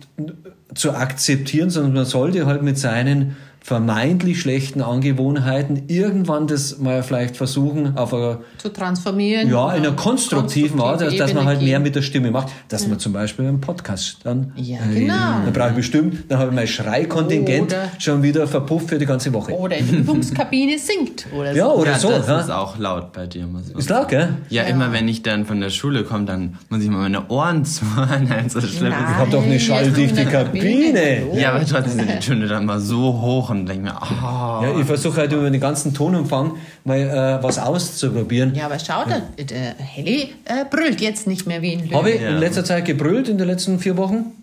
zu 0.74 0.94
akzeptieren, 0.94 1.70
sondern 1.70 1.94
man 1.94 2.06
sollte 2.06 2.46
halt 2.46 2.64
mit 2.64 2.78
seinen 2.78 3.36
vermeintlich 3.62 4.42
schlechten 4.42 4.82
Angewohnheiten 4.82 5.84
irgendwann 5.88 6.48
das 6.48 6.80
mal 6.80 7.04
vielleicht 7.04 7.38
versuchen 7.38 7.98
auf 7.98 8.14
einer 8.14 8.40
Zu 8.58 8.70
transformieren. 8.70 9.50
ja, 9.50 9.74
in 9.74 9.86
einer 9.86 9.96
konstruktiven 9.96 10.80
Art, 10.82 11.02
dass, 11.02 11.16
dass 11.16 11.34
man 11.34 11.46
halt 11.46 11.62
mehr 11.62 11.80
mit 11.80 11.96
der 11.96 12.02
Stimme 12.02 12.32
macht, 12.32 12.48
dass 12.70 12.88
man 12.88 13.00
zum 13.00 13.14
Beispiel 13.14 13.46
einen 13.48 13.62
Podcast 13.62 14.20
dann, 14.24 14.54
Ja, 14.56 14.78
äh, 14.92 15.00
genau. 15.02 15.14
dann 15.44 15.54
brauche 15.54 15.70
ich 15.70 15.76
bestimmt, 15.76 16.24
dann 16.32 16.40
habe 16.40 16.50
ich 16.50 16.56
mein 16.56 16.68
Schreikontingent 16.68 17.72
Oder- 17.74 17.92
schon 18.00 18.24
wieder 18.24 18.48
verpufft 18.48 18.90
für 18.90 18.98
die 18.98 19.06
ganze 19.06 19.34
Woche. 19.34 19.52
Oder 19.54 19.78
in 19.78 19.88
der 19.92 20.00
Übungskabine 20.00 20.78
singt. 20.80 21.28
Oder 21.38 21.54
Ja, 21.54 21.66
so. 21.66 21.74
oder 21.76 21.92
ja, 21.92 22.00
so. 22.00 22.10
das 22.10 22.28
ja. 22.28 22.40
ist 22.40 22.50
auch 22.52 22.78
laut 22.80 23.12
bei 23.14 23.28
dir. 23.28 23.46
Muss 23.46 23.70
man 23.70 23.78
Ist 23.80 23.90
laut, 23.90 24.08
gell? 24.08 24.30
Ja, 24.50 24.64
immer 24.64 24.92
wenn 24.94 25.08
ich 25.08 25.22
dann 25.22 25.46
von 25.46 25.60
der 25.60 25.70
Schule 25.70 26.04
komme, 26.04 26.26
dann 26.26 26.58
muss 26.70 26.82
ich 26.82 26.90
mal 26.90 27.00
meine 27.00 27.28
Ohren 27.30 27.66
zuhören. 27.66 28.32
Also 28.32 28.62
schlimm. 28.62 28.90
Nein. 28.92 29.04
Ich 29.12 29.16
habe 29.18 29.32
doch 29.32 29.44
eine 29.44 29.60
schalldichte 29.60 30.26
Kabine. 30.26 30.64
Kabine. 30.64 31.40
Ja, 31.40 31.52
aber 31.54 31.66
trotzdem 31.66 31.94
sind 32.00 32.10
die 32.10 32.20
Töne 32.20 32.48
dann 32.48 32.66
mal 32.66 32.80
so 32.80 33.20
hoch 33.22 33.49
und 33.50 33.66
denke 33.66 33.84
mir, 33.84 33.96
oh. 34.02 34.64
Ja, 34.64 34.80
ich 34.80 34.86
versuche 34.86 35.22
halt 35.22 35.32
über 35.34 35.50
den 35.50 35.60
ganzen 35.60 35.94
Tonumfang 35.94 36.58
mal 36.84 36.98
äh, 37.00 37.44
was 37.44 37.60
auszuprobieren. 37.60 38.54
Ja, 38.56 38.66
aber 38.66 38.80
schau, 38.80 39.04
der, 39.06 39.22
der 39.44 39.76
Helly 39.76 40.34
äh, 40.46 40.66
brüllt 40.70 41.02
jetzt 41.02 41.28
nicht 41.28 41.46
mehr 41.48 41.62
wie 41.62 41.74
ein 41.74 41.86
Löwe. 41.86 41.96
Habe 41.96 42.12
ich 42.12 42.22
Ja. 42.22 42.30
in 42.30 42.38
letzter 42.38 42.64
Zeit 42.66 42.86
gebrüllt, 42.86 43.30
in 43.30 43.38
den 43.38 43.48
letzten 43.48 43.80
vier 43.80 43.98
Wochen? 43.98 44.34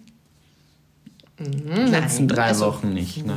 die 1.39 1.91
letzten 1.91 2.29
drei 2.29 2.45
also- 2.45 2.67
Wochen 2.67 2.95
nicht. 2.95 3.17
Ne? 3.27 3.35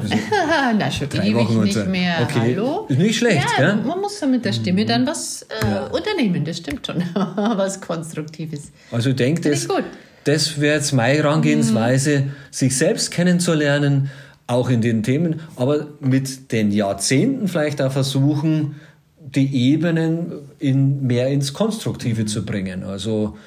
Na, 0.77 0.89
schon 0.89 1.09
Drei 1.09 1.27
ewig 1.27 1.35
Wochen 1.35 1.63
nicht 1.63 1.87
mehr. 1.87 2.19
Okay. 2.23 2.55
Hallo? 2.55 2.85
Ist 2.87 2.97
nicht 2.99 3.17
schlecht, 3.17 3.45
ja, 3.57 3.65
gell? 3.73 3.75
Man 3.83 3.99
muss 3.99 4.19
ja 4.21 4.27
mit 4.27 4.45
der 4.45 4.53
Stimme 4.53 4.85
dann 4.85 5.05
was 5.05 5.41
äh, 5.43 5.93
unternehmen, 5.93 6.45
das 6.45 6.57
stimmt 6.57 6.85
schon. 6.85 7.03
was 7.13 7.81
Konstruktives. 7.81 8.71
Also 8.91 9.09
ich 9.09 9.15
denke, 9.17 9.41
Finde 9.41 9.83
das, 10.23 10.47
das 10.47 10.61
wäre 10.61 10.75
jetzt 10.75 10.93
meine 10.93 11.17
Herangehensweise, 11.17 12.27
sich 12.51 12.77
selbst 12.77 13.11
kennenzulernen, 13.11 14.09
auch 14.49 14.69
in 14.69 14.81
den 14.81 15.03
Themen, 15.03 15.41
aber 15.55 15.87
mit 15.99 16.51
den 16.51 16.71
Jahrzehnten 16.71 17.47
vielleicht 17.47 17.81
auch 17.81 17.91
versuchen, 17.91 18.75
die 19.19 19.69
Ebenen 19.71 20.31
in, 20.57 21.05
mehr 21.05 21.27
ins 21.27 21.53
Konstruktive 21.53 22.25
zu 22.25 22.43
bringen. 22.45 22.83
Also 22.83 23.37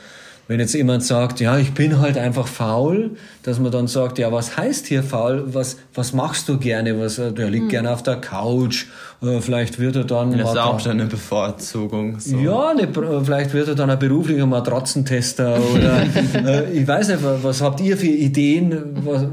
wenn 0.48 0.60
jetzt 0.60 0.74
jemand 0.74 1.02
sagt, 1.04 1.40
ja, 1.40 1.56
ich 1.56 1.72
bin 1.72 2.00
halt 2.00 2.18
einfach 2.18 2.46
faul, 2.46 3.12
dass 3.42 3.58
man 3.58 3.72
dann 3.72 3.86
sagt, 3.86 4.18
ja, 4.18 4.30
was 4.32 4.56
heißt 4.56 4.86
hier 4.86 5.02
faul? 5.02 5.44
Was, 5.54 5.78
was 5.94 6.12
machst 6.12 6.48
du 6.48 6.58
gerne? 6.58 6.98
Was, 7.00 7.18
äh, 7.18 7.32
der 7.32 7.48
liegt 7.48 7.68
gerne 7.70 7.90
auf 7.90 8.02
der 8.02 8.16
Couch. 8.16 8.86
Äh, 9.22 9.40
Vielleicht 9.40 9.78
wird 9.78 9.96
er 9.96 10.04
dann... 10.04 10.32
Das 10.36 10.48
ist 10.50 10.54
mal- 10.54 10.60
auch 10.62 10.80
schon 10.80 10.92
eine 10.92 11.06
Bevorzugung. 11.06 12.18
So. 12.20 12.36
ja, 12.38 12.70
eine, 12.70 12.88
vielleicht 13.24 13.52
wird 13.54 13.68
er 13.68 13.74
dann 13.76 13.88
ein 13.90 13.98
beruflicher 13.98 14.46
Matratzentester 14.46 15.58
oder 15.74 16.02
äh, 16.34 16.72
ich 16.72 16.86
weiß 16.86 17.08
nicht, 17.08 17.20
was 17.42 17.60
habt 17.62 17.80
ihr 17.80 17.96
für 17.96 18.06
Ideen, 18.08 18.76
was, 19.04 19.24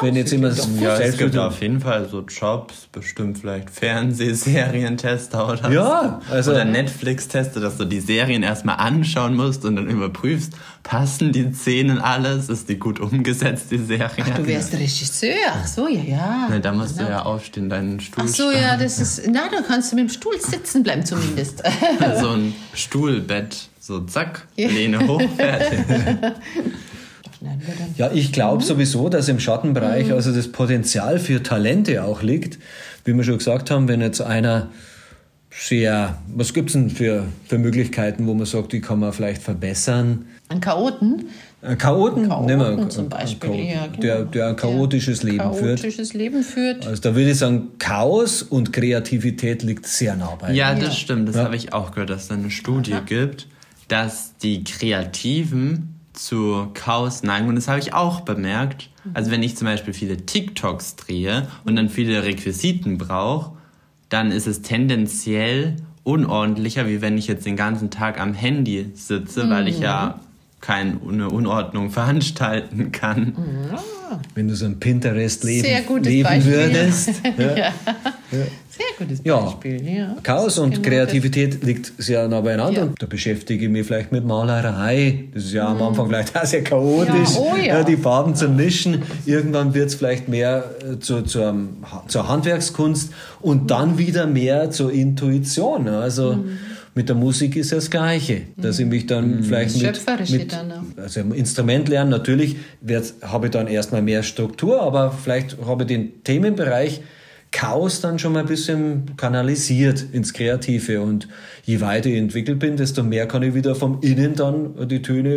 wenn 0.00 0.16
jetzt 0.16 0.32
jemand 0.32 0.56
Ja, 0.80 0.96
es 0.98 1.16
gibt 1.16 1.36
auf 1.36 1.60
jeden 1.60 1.80
Fall 1.80 2.08
so 2.08 2.22
Jobs, 2.26 2.88
bestimmt 2.92 3.38
vielleicht 3.38 3.70
Fernsehserientester 3.70 5.52
oder 5.52 5.70
Ja, 5.70 6.20
so. 6.28 6.34
also- 6.34 6.50
oder 6.52 6.64
Netflix-Tester, 6.64 7.60
dass 7.60 7.76
du 7.76 7.84
die 7.84 8.00
Serien 8.00 8.42
erstmal 8.42 8.76
anschauen 8.76 9.34
musst 9.36 9.64
und 9.64 9.76
dann 9.76 9.86
überprüfst, 9.88 10.45
passen 10.82 11.32
die 11.32 11.52
Szenen 11.52 11.98
alles, 11.98 12.48
ist 12.48 12.68
die 12.68 12.78
gut 12.78 13.00
umgesetzt, 13.00 13.66
die 13.70 13.78
Serie. 13.78 14.24
Du 14.36 14.46
wärst 14.46 14.72
Regisseur. 14.74 15.34
Ach 15.52 15.66
so, 15.66 15.88
ja, 15.88 16.02
ja. 16.02 16.46
Na, 16.50 16.58
da 16.58 16.72
musst 16.72 16.96
Genau. 16.96 17.08
du 17.08 17.12
ja 17.14 17.22
aufstehen, 17.22 17.68
deinen 17.68 18.00
Stuhl 18.00 18.24
Ach 18.26 18.28
so, 18.28 18.50
ja, 18.50 18.76
das 18.76 18.98
ist. 18.98 19.22
Na, 19.30 19.48
dann 19.50 19.64
kannst 19.66 19.92
du 19.92 19.96
mit 19.96 20.08
dem 20.08 20.12
Stuhl 20.12 20.40
sitzen 20.40 20.82
bleiben 20.82 21.04
zumindest. 21.04 21.62
So 22.20 22.30
ein 22.30 22.54
Stuhlbett, 22.74 23.68
so 23.80 24.00
zack. 24.00 24.46
Lehne 24.56 25.06
hoch, 25.06 25.22
fertig. 25.36 25.78
Ja, 27.96 28.10
ich 28.12 28.32
glaube 28.32 28.62
Mhm. 28.62 28.66
sowieso, 28.66 29.08
dass 29.08 29.28
im 29.28 29.38
Schattenbereich 29.40 30.10
also 30.12 30.32
das 30.32 30.48
Potenzial 30.50 31.18
für 31.18 31.42
Talente 31.42 32.02
auch 32.02 32.22
liegt. 32.22 32.58
Wie 33.04 33.12
wir 33.14 33.24
schon 33.24 33.38
gesagt 33.38 33.70
haben, 33.70 33.88
wenn 33.88 34.00
jetzt 34.00 34.20
einer 34.20 34.68
sehr, 35.58 36.18
was 36.34 36.52
gibt's 36.52 36.74
denn 36.74 36.90
für, 36.90 37.24
für 37.46 37.58
Möglichkeiten, 37.58 38.26
wo 38.26 38.34
man 38.34 38.46
sagt, 38.46 38.72
die 38.72 38.80
kann 38.80 38.98
man 39.00 39.12
vielleicht 39.12 39.42
verbessern? 39.42 40.26
Ein 40.48 40.60
Chaoten. 40.60 41.26
Ein 41.62 41.78
Chaoten, 41.78 42.28
Chaoten 42.28 42.46
nehmen 42.46 42.78
wir, 42.78 42.88
zum 42.90 43.08
Beispiel, 43.08 43.50
Chaoten, 43.50 43.66
ja, 43.66 43.86
genau. 43.86 44.00
der, 44.00 44.24
der 44.24 44.46
ein 44.48 44.56
chaotisches 44.56 45.22
Leben 45.22 45.52
führt. 45.54 45.80
Chaotisches 45.80 46.14
Leben 46.14 46.42
führt. 46.44 46.86
Also 46.86 47.00
da 47.02 47.14
würde 47.16 47.30
ich 47.30 47.38
sagen, 47.38 47.68
Chaos 47.78 48.42
und 48.42 48.72
Kreativität 48.72 49.62
liegt 49.62 49.86
sehr 49.86 50.14
nah 50.14 50.36
bei. 50.38 50.52
Ja, 50.52 50.72
Ja. 50.74 50.78
das 50.78 50.96
stimmt. 50.98 51.28
Das 51.28 51.36
Ja. 51.36 51.44
habe 51.44 51.56
ich 51.56 51.72
auch 51.72 51.90
gehört, 51.90 52.10
dass 52.10 52.22
es 52.24 52.28
da 52.28 52.34
eine 52.34 52.50
Studie 52.50 52.94
gibt, 53.04 53.48
dass 53.88 54.36
die 54.38 54.62
Kreativen 54.62 55.94
zu 56.12 56.68
Chaos 56.74 57.22
neigen. 57.22 57.48
Und 57.48 57.56
das 57.56 57.66
habe 57.68 57.78
ich 57.80 57.92
auch 57.94 58.20
bemerkt. 58.20 58.90
Also 59.14 59.30
wenn 59.30 59.42
ich 59.42 59.56
zum 59.56 59.66
Beispiel 59.66 59.94
viele 59.94 60.18
TikToks 60.18 60.96
drehe 60.96 61.48
und 61.64 61.76
dann 61.76 61.88
viele 61.88 62.22
Requisiten 62.24 62.98
brauche, 62.98 63.55
dann 64.08 64.30
ist 64.30 64.46
es 64.46 64.62
tendenziell 64.62 65.76
unordentlicher, 66.04 66.86
wie 66.86 67.00
wenn 67.00 67.18
ich 67.18 67.26
jetzt 67.26 67.46
den 67.46 67.56
ganzen 67.56 67.90
Tag 67.90 68.20
am 68.20 68.32
Handy 68.34 68.90
sitze, 68.94 69.50
weil 69.50 69.68
ich 69.68 69.80
ja 69.80 70.20
keine 70.60 70.98
Unordnung 70.98 71.90
veranstalten 71.90 72.92
kann. 72.92 73.36
Wenn 74.34 74.48
du 74.48 74.54
so 74.54 74.66
ein 74.66 74.78
gutes 75.82 76.06
leben 76.06 76.28
Beispiel. 76.28 76.52
würdest. 76.52 77.10
Ja. 77.38 77.72
Sehr 78.76 79.06
gutes 79.06 79.20
Ja. 79.24 79.40
Beispiel. 79.40 79.88
Ja. 79.88 80.16
Chaos 80.22 80.58
und 80.58 80.70
Genau 80.74 80.88
Kreativität 80.88 81.64
liegt 81.64 81.92
sehr 81.98 82.28
nah 82.28 82.40
beieinander. 82.40 82.82
Ja. 82.84 82.88
Da 82.98 83.06
beschäftige 83.06 83.64
ich 83.64 83.70
mich 83.70 83.86
vielleicht 83.86 84.12
mit 84.12 84.24
Malerei. 84.24 85.24
Das 85.32 85.44
ist 85.44 85.52
ja 85.52 85.68
am 85.68 85.80
Anfang 85.82 86.08
vielleicht 86.08 86.36
auch 86.36 86.44
sehr 86.44 86.62
chaotisch, 86.62 87.34
Ja, 87.34 87.40
oh 87.40 87.56
ja. 87.56 87.82
die 87.84 87.96
Farben 87.96 88.34
zu 88.34 88.48
mischen. 88.48 89.02
Irgendwann 89.24 89.72
wird 89.74 89.88
es 89.88 89.94
vielleicht 89.94 90.28
mehr 90.28 90.64
äh, 90.80 90.98
zu, 90.98 91.22
zur, 91.22 91.54
zur 92.08 92.28
Handwerkskunst 92.28 93.12
und 93.40 93.70
dann 93.70 93.98
wieder 93.98 94.26
mehr 94.26 94.70
zur 94.70 94.92
Intuition. 94.92 95.88
Also 95.88 96.34
Mhm. 96.34 96.58
mit 96.94 97.08
der 97.08 97.16
Musik 97.16 97.56
ist 97.56 97.70
ja 97.70 97.76
das 97.76 97.90
Gleiche. 97.90 98.42
Dass 98.56 98.78
ich 98.78 98.86
mich 98.86 99.06
dann 99.06 99.42
vielleicht 99.42 99.76
mit, 99.76 99.84
Schöpferische 99.96 100.36
mit 100.38 100.52
dann 100.52 100.72
also 100.96 101.20
im 101.20 101.32
Instrument 101.32 101.88
lernen, 101.88 102.10
natürlich 102.10 102.56
wird- 102.80 103.14
habe 103.22 103.46
ich 103.46 103.52
dann 103.52 103.68
erstmal 103.68 104.02
mehr 104.02 104.22
Struktur, 104.22 104.80
aber 104.82 105.12
vielleicht 105.12 105.56
habe 105.66 105.84
ich 105.84 105.88
den 105.88 106.22
Themenbereich 106.24 107.00
Chaos 107.50 108.00
dann 108.00 108.18
schon 108.18 108.32
mal 108.32 108.40
ein 108.40 108.46
bisschen 108.46 109.16
kanalisiert 109.16 110.04
ins 110.12 110.32
Kreative. 110.32 111.00
Und 111.00 111.28
je 111.64 111.80
weiter 111.80 112.08
ich 112.08 112.16
entwickelt 112.16 112.58
bin, 112.58 112.76
desto 112.76 113.02
mehr 113.02 113.26
kann 113.26 113.42
ich 113.42 113.54
wieder 113.54 113.74
vom 113.74 114.00
Innen 114.02 114.34
dann 114.34 114.88
die 114.88 115.02
Töne 115.02 115.30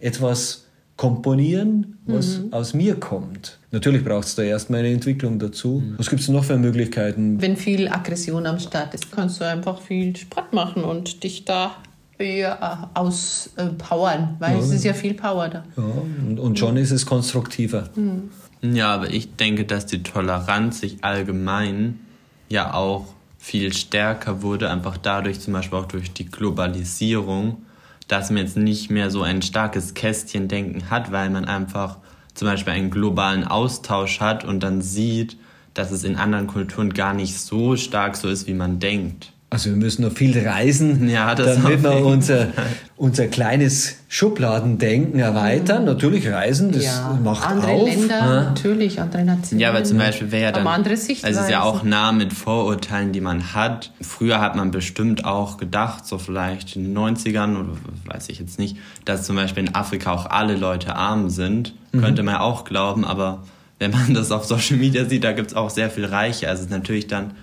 äh, 0.00 0.06
etwas 0.06 0.64
komponieren, 0.96 1.98
was 2.06 2.40
aus 2.52 2.72
mir 2.72 2.94
kommt. 2.94 3.58
Natürlich 3.72 4.04
braucht 4.04 4.26
es 4.26 4.36
da 4.36 4.42
erstmal 4.42 4.80
eine 4.80 4.90
Entwicklung 4.90 5.40
dazu. 5.40 5.82
Was 5.96 6.08
gibt 6.08 6.22
es 6.22 6.28
noch 6.28 6.44
für 6.44 6.56
Möglichkeiten? 6.56 7.42
Wenn 7.42 7.56
viel 7.56 7.88
Aggression 7.88 8.46
am 8.46 8.60
Start 8.60 8.94
ist, 8.94 9.10
kannst 9.10 9.40
du 9.40 9.44
einfach 9.44 9.80
viel 9.80 10.14
Sport 10.14 10.52
machen 10.52 10.84
und 10.84 11.24
dich 11.24 11.44
da 11.44 11.74
ja, 12.20 12.90
auspowern, 12.94 14.36
weil 14.38 14.58
es 14.58 14.70
ist 14.70 14.84
ja 14.84 14.94
viel 14.94 15.14
Power 15.14 15.48
da. 15.48 15.64
Ja, 15.76 15.82
und, 16.28 16.38
und 16.38 16.58
schon 16.58 16.76
ist 16.76 16.92
es 16.92 17.04
konstruktiver. 17.04 17.88
Ja, 18.72 18.94
aber 18.94 19.10
ich 19.10 19.36
denke, 19.36 19.66
dass 19.66 19.84
die 19.84 20.02
Toleranz 20.02 20.80
sich 20.80 21.04
allgemein 21.04 22.00
ja 22.48 22.72
auch 22.72 23.04
viel 23.36 23.74
stärker 23.74 24.40
wurde, 24.40 24.70
einfach 24.70 24.96
dadurch 24.96 25.40
zum 25.40 25.52
Beispiel 25.52 25.78
auch 25.78 25.86
durch 25.86 26.14
die 26.14 26.24
Globalisierung, 26.24 27.62
dass 28.08 28.30
man 28.30 28.38
jetzt 28.38 28.56
nicht 28.56 28.90
mehr 28.90 29.10
so 29.10 29.22
ein 29.22 29.42
starkes 29.42 29.92
Kästchendenken 29.92 30.88
hat, 30.88 31.12
weil 31.12 31.28
man 31.28 31.44
einfach 31.44 31.98
zum 32.32 32.48
Beispiel 32.48 32.72
einen 32.72 32.90
globalen 32.90 33.44
Austausch 33.44 34.20
hat 34.20 34.44
und 34.44 34.62
dann 34.62 34.80
sieht, 34.80 35.36
dass 35.74 35.90
es 35.90 36.02
in 36.02 36.16
anderen 36.16 36.46
Kulturen 36.46 36.94
gar 36.94 37.12
nicht 37.12 37.38
so 37.38 37.76
stark 37.76 38.16
so 38.16 38.28
ist, 38.28 38.46
wie 38.46 38.54
man 38.54 38.78
denkt. 38.78 39.33
Also 39.54 39.70
wir 39.70 39.76
müssen 39.76 40.02
noch 40.02 40.10
viel 40.10 40.36
reisen, 40.36 41.08
Ja, 41.08 41.32
das 41.36 41.62
damit 41.62 41.84
wir 41.84 42.04
unser, 42.04 42.48
unser 42.96 43.28
kleines 43.28 43.98
Schubladendenken 44.08 45.20
erweitern. 45.20 45.84
Natürlich 45.84 46.28
reisen, 46.28 46.72
das 46.72 46.84
ja, 46.84 47.16
macht 47.22 47.46
andere 47.46 47.70
auf. 47.70 47.88
Länder, 47.88 48.18
ja. 48.18 48.42
natürlich, 48.42 49.00
andere 49.00 49.22
Nationen. 49.22 49.60
Ja, 49.60 49.68
aber 49.68 49.84
zum 49.84 49.98
Beispiel 49.98 50.32
wäre 50.32 50.42
ja 50.42 50.50
dann. 50.50 50.66
andere 50.66 50.94
Also 50.94 51.06
es 51.08 51.22
ist 51.22 51.50
ja 51.50 51.62
auch 51.62 51.84
nah 51.84 52.10
mit 52.10 52.32
Vorurteilen, 52.32 53.12
die 53.12 53.20
man 53.20 53.54
hat. 53.54 53.92
Früher 54.00 54.40
hat 54.40 54.56
man 54.56 54.72
bestimmt 54.72 55.24
auch 55.24 55.56
gedacht, 55.56 56.04
so 56.04 56.18
vielleicht 56.18 56.74
in 56.74 56.92
den 56.92 56.98
90ern 56.98 57.56
oder 57.56 57.74
weiß 58.06 58.30
ich 58.30 58.40
jetzt 58.40 58.58
nicht, 58.58 58.76
dass 59.04 59.22
zum 59.22 59.36
Beispiel 59.36 59.62
in 59.62 59.74
Afrika 59.76 60.12
auch 60.12 60.26
alle 60.26 60.56
Leute 60.56 60.96
arm 60.96 61.30
sind. 61.30 61.74
Könnte 61.92 62.24
man 62.24 62.34
ja 62.34 62.40
auch 62.40 62.64
glauben, 62.64 63.04
aber 63.04 63.44
wenn 63.78 63.92
man 63.92 64.14
das 64.14 64.32
auf 64.32 64.46
Social 64.46 64.78
Media 64.78 65.04
sieht, 65.04 65.22
da 65.22 65.30
gibt 65.30 65.50
es 65.52 65.56
auch 65.56 65.70
sehr 65.70 65.90
viel 65.90 66.06
Reiche. 66.06 66.48
Also 66.48 66.62
es 66.62 66.66
ist 66.66 66.72
natürlich 66.72 67.06
dann 67.06 67.34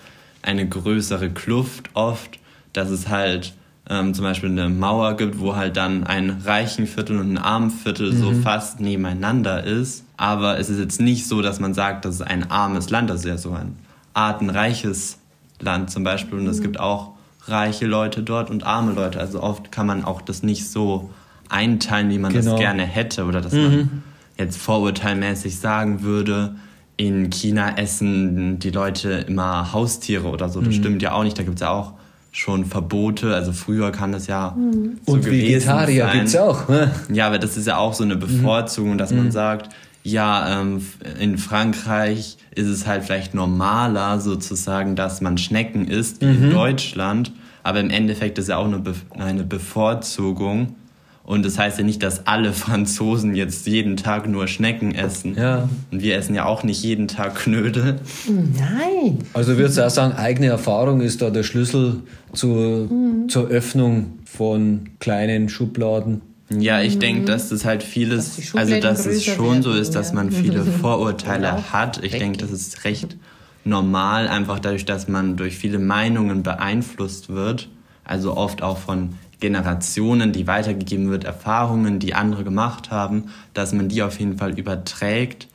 eine 0.44 0.68
größere 0.68 1.30
Kluft 1.30 1.90
oft, 1.94 2.40
dass 2.74 2.90
es 2.90 3.10
halt 3.10 3.54
ähm, 3.90 4.14
zum 4.14 4.24
Beispiel 4.24 4.50
eine 4.50 4.70
Mauer 4.70 5.18
gibt, 5.18 5.40
wo 5.40 5.56
halt 5.56 5.76
dann 5.78 6.04
ein 6.06 6.30
reichen 6.46 6.88
Viertel 6.88 7.20
und 7.20 7.34
ein 7.34 7.38
armen 7.38 7.72
Viertel 7.72 8.14
so 8.16 8.32
fast 8.34 8.80
nebeneinander 8.80 9.64
ist. 9.64 10.06
Aber 10.18 10.60
es 10.60 10.70
ist 10.70 10.80
jetzt 10.80 11.02
nicht 11.02 11.28
so, 11.28 11.42
dass 11.42 11.60
man 11.60 11.74
sagt, 11.74 12.06
das 12.06 12.16
ist 12.16 12.22
ein 12.22 12.50
armes 12.52 12.90
Land, 12.90 13.10
das 13.10 13.22
ist 13.22 13.26
ja 13.26 13.38
so 13.38 13.52
ein 13.54 13.76
artenreiches 14.14 15.18
Land 15.60 15.90
zum 15.92 16.04
Beispiel. 16.04 16.40
Und 16.40 16.48
es 16.48 16.62
gibt 16.62 16.80
auch 16.80 17.12
reiche 17.48 17.86
Leute 17.88 18.22
dort 18.24 18.50
und 18.50 18.64
arme 18.66 18.94
Leute. 18.94 19.20
Also 19.20 19.42
oft 19.42 19.72
kann 19.72 19.88
man 19.88 20.06
auch 20.06 20.22
das 20.22 20.44
nicht 20.44 20.70
so 20.70 21.10
einteilen, 21.50 22.10
wie 22.10 22.20
man 22.20 22.32
Genau. 22.32 22.52
das 22.52 22.60
gerne 22.60 22.84
hätte. 22.84 23.26
Oder 23.26 23.42
dass 23.42 23.54
man 23.54 24.04
jetzt 24.38 24.58
vorurteilmäßig 24.58 25.60
sagen 25.60 26.04
würde, 26.04 26.56
in 27.02 27.32
China 27.32 27.78
essen 27.78 28.60
die 28.60 28.70
Leute 28.70 29.26
immer 29.28 29.74
Haustiere 29.74 30.28
oder 30.28 30.50
so. 30.50 30.60
Das 30.60 30.76
mhm. 30.76 30.80
stimmt 30.80 31.02
ja 31.02 31.14
auch 31.14 31.24
nicht. 31.24 31.38
Da 31.38 31.42
gibt 31.42 31.56
es 31.56 31.62
ja 31.62 31.72
auch 31.72 31.94
schon 32.32 32.66
Verbote. 32.66 33.34
Also 33.34 33.54
früher 33.54 33.92
kann 33.92 34.12
das 34.12 34.28
ja 34.28 34.56
mhm. 34.56 35.00
so 35.08 35.14
Und 35.14 35.26
Vegetarier 35.26 36.10
gibt 36.14 36.28
es 36.28 36.36
auch. 36.36 36.70
Ne? 36.70 36.92
Ja, 37.12 37.26
aber 37.26 37.40
das 37.40 37.58
ist 37.58 37.66
ja 37.66 37.78
auch 37.78 37.96
so 37.96 38.04
eine 38.04 38.18
Bevorzugung, 38.18 39.00
dass 39.00 39.12
man 39.12 39.26
mhm. 39.26 39.32
sagt, 39.32 39.74
ja, 40.04 40.62
ähm, 40.62 40.86
in 41.20 41.40
Frankreich 41.40 42.38
ist 42.54 42.68
es 42.68 42.86
halt 42.86 43.04
vielleicht 43.04 43.34
normaler 43.34 44.20
sozusagen, 44.20 44.96
dass 44.96 45.22
man 45.22 45.40
Schnecken 45.40 45.88
isst, 45.88 46.22
wie 46.22 46.26
mhm. 46.26 46.44
in 46.44 46.50
Deutschland. 46.52 47.32
Aber 47.64 47.80
im 47.80 47.90
Endeffekt 47.90 48.38
ist 48.38 48.50
ja 48.50 48.58
auch 48.58 48.66
eine, 48.66 48.78
Be 48.78 48.94
eine 49.18 49.44
Bevorzugung. 49.44 50.76
Und 51.24 51.46
das 51.46 51.58
heißt 51.58 51.78
ja 51.78 51.84
nicht, 51.84 52.02
dass 52.04 52.28
alle 52.28 52.54
Franzosen 52.54 53.36
jetzt 53.36 53.68
jeden 53.68 53.98
Tag 53.98 54.28
nur 54.28 54.48
Schnecken 54.48 54.94
essen. 54.94 55.36
Ja. 55.36 55.70
Und 55.92 56.02
wir 56.02 56.18
essen 56.18 56.36
ja 56.36 56.46
auch 56.46 56.64
nicht 56.64 56.84
jeden 56.84 57.08
Tag 57.08 57.36
Knödel. 57.36 58.00
Nein. 58.28 59.20
Also 59.34 59.58
würdest 59.58 59.78
du 59.78 59.86
auch 59.86 59.92
sagen, 59.92 60.14
eigene 60.14 60.48
Erfahrung 60.48 61.02
ist 61.02 61.22
da 61.22 61.30
der 61.30 61.44
Schlüssel 61.44 62.02
zur, 62.34 62.88
mhm. 62.88 63.30
zur 63.30 63.48
Öffnung 63.48 64.20
von 64.26 64.90
kleinen 65.00 65.50
Schubladen? 65.50 66.22
Ja, 66.60 66.82
ich 66.82 67.00
denke, 67.00 67.26
dass 67.26 67.50
das 67.50 67.64
halt 67.64 67.82
vieles, 67.82 68.36
dass 68.36 68.56
also 68.56 68.80
dass 68.80 69.06
es 69.06 69.24
schon 69.24 69.52
werden, 69.52 69.64
so 69.64 69.72
ist, 69.74 69.96
dass 69.96 70.12
man 70.12 70.32
viele 70.32 70.64
Vorurteile 70.82 71.46
ja, 71.46 71.64
hat. 71.72 72.04
Ich 72.04 72.12
denke, 72.12 72.40
das 72.40 72.52
ist 72.52 72.84
recht 72.84 73.16
normal, 73.64 74.28
einfach 74.28 74.60
dadurch, 74.60 74.86
dass 74.86 75.08
man 75.08 75.38
durch 75.38 75.58
viele 75.58 75.80
Meinungen 75.80 76.44
beeinflusst 76.44 77.30
wird. 77.30 77.70
Also 78.04 78.36
oft 78.36 78.64
auch 78.64 78.80
von 78.80 79.14
Generationen, 79.42 80.32
die 80.32 80.48
weitergegeben 80.48 81.10
wird, 81.10 81.26
Erfahrungen, 81.26 82.00
die 82.00 82.14
andere 82.14 82.46
gemacht 82.46 82.92
haben, 82.92 83.26
dass 83.54 83.74
man 83.74 83.90
die 83.90 84.02
auf 84.04 84.18
jeden 84.20 84.38
Fall 84.38 84.58
überträgt. 84.58 85.50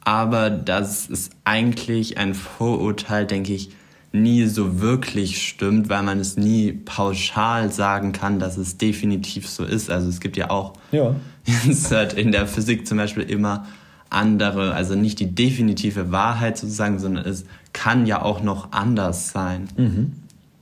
Aber 0.00 0.48
das 0.48 1.06
ist 1.06 1.32
eigentlich 1.44 2.16
ein 2.16 2.34
Vorurteil, 2.34 3.26
denke 3.26 3.52
ich, 3.52 3.70
nie 4.12 4.46
so 4.46 4.80
wirklich 4.80 5.46
stimmt, 5.46 5.88
weil 5.88 6.04
man 6.04 6.20
es 6.20 6.36
nie 6.36 6.72
pauschal 6.72 7.72
sagen 7.72 8.12
kann, 8.12 8.38
dass 8.38 8.56
es 8.56 8.78
definitiv 8.78 9.48
so 9.48 9.64
ist. 9.64 9.90
Also 9.90 10.08
es 10.08 10.20
gibt 10.20 10.36
ja 10.36 10.50
auch 10.50 10.74
ja. 10.92 11.16
in 12.16 12.30
der 12.30 12.46
Physik 12.46 12.86
zum 12.86 12.98
Beispiel 12.98 13.24
immer 13.24 13.66
andere, 14.10 14.72
also 14.74 14.94
nicht 14.94 15.18
die 15.18 15.34
definitive 15.34 16.12
Wahrheit 16.12 16.56
sozusagen, 16.56 17.00
sondern 17.00 17.26
es 17.26 17.44
kann 17.72 18.06
ja 18.06 18.22
auch 18.22 18.42
noch 18.42 18.70
anders 18.70 19.30
sein. 19.30 19.68
Mhm. 19.76 20.12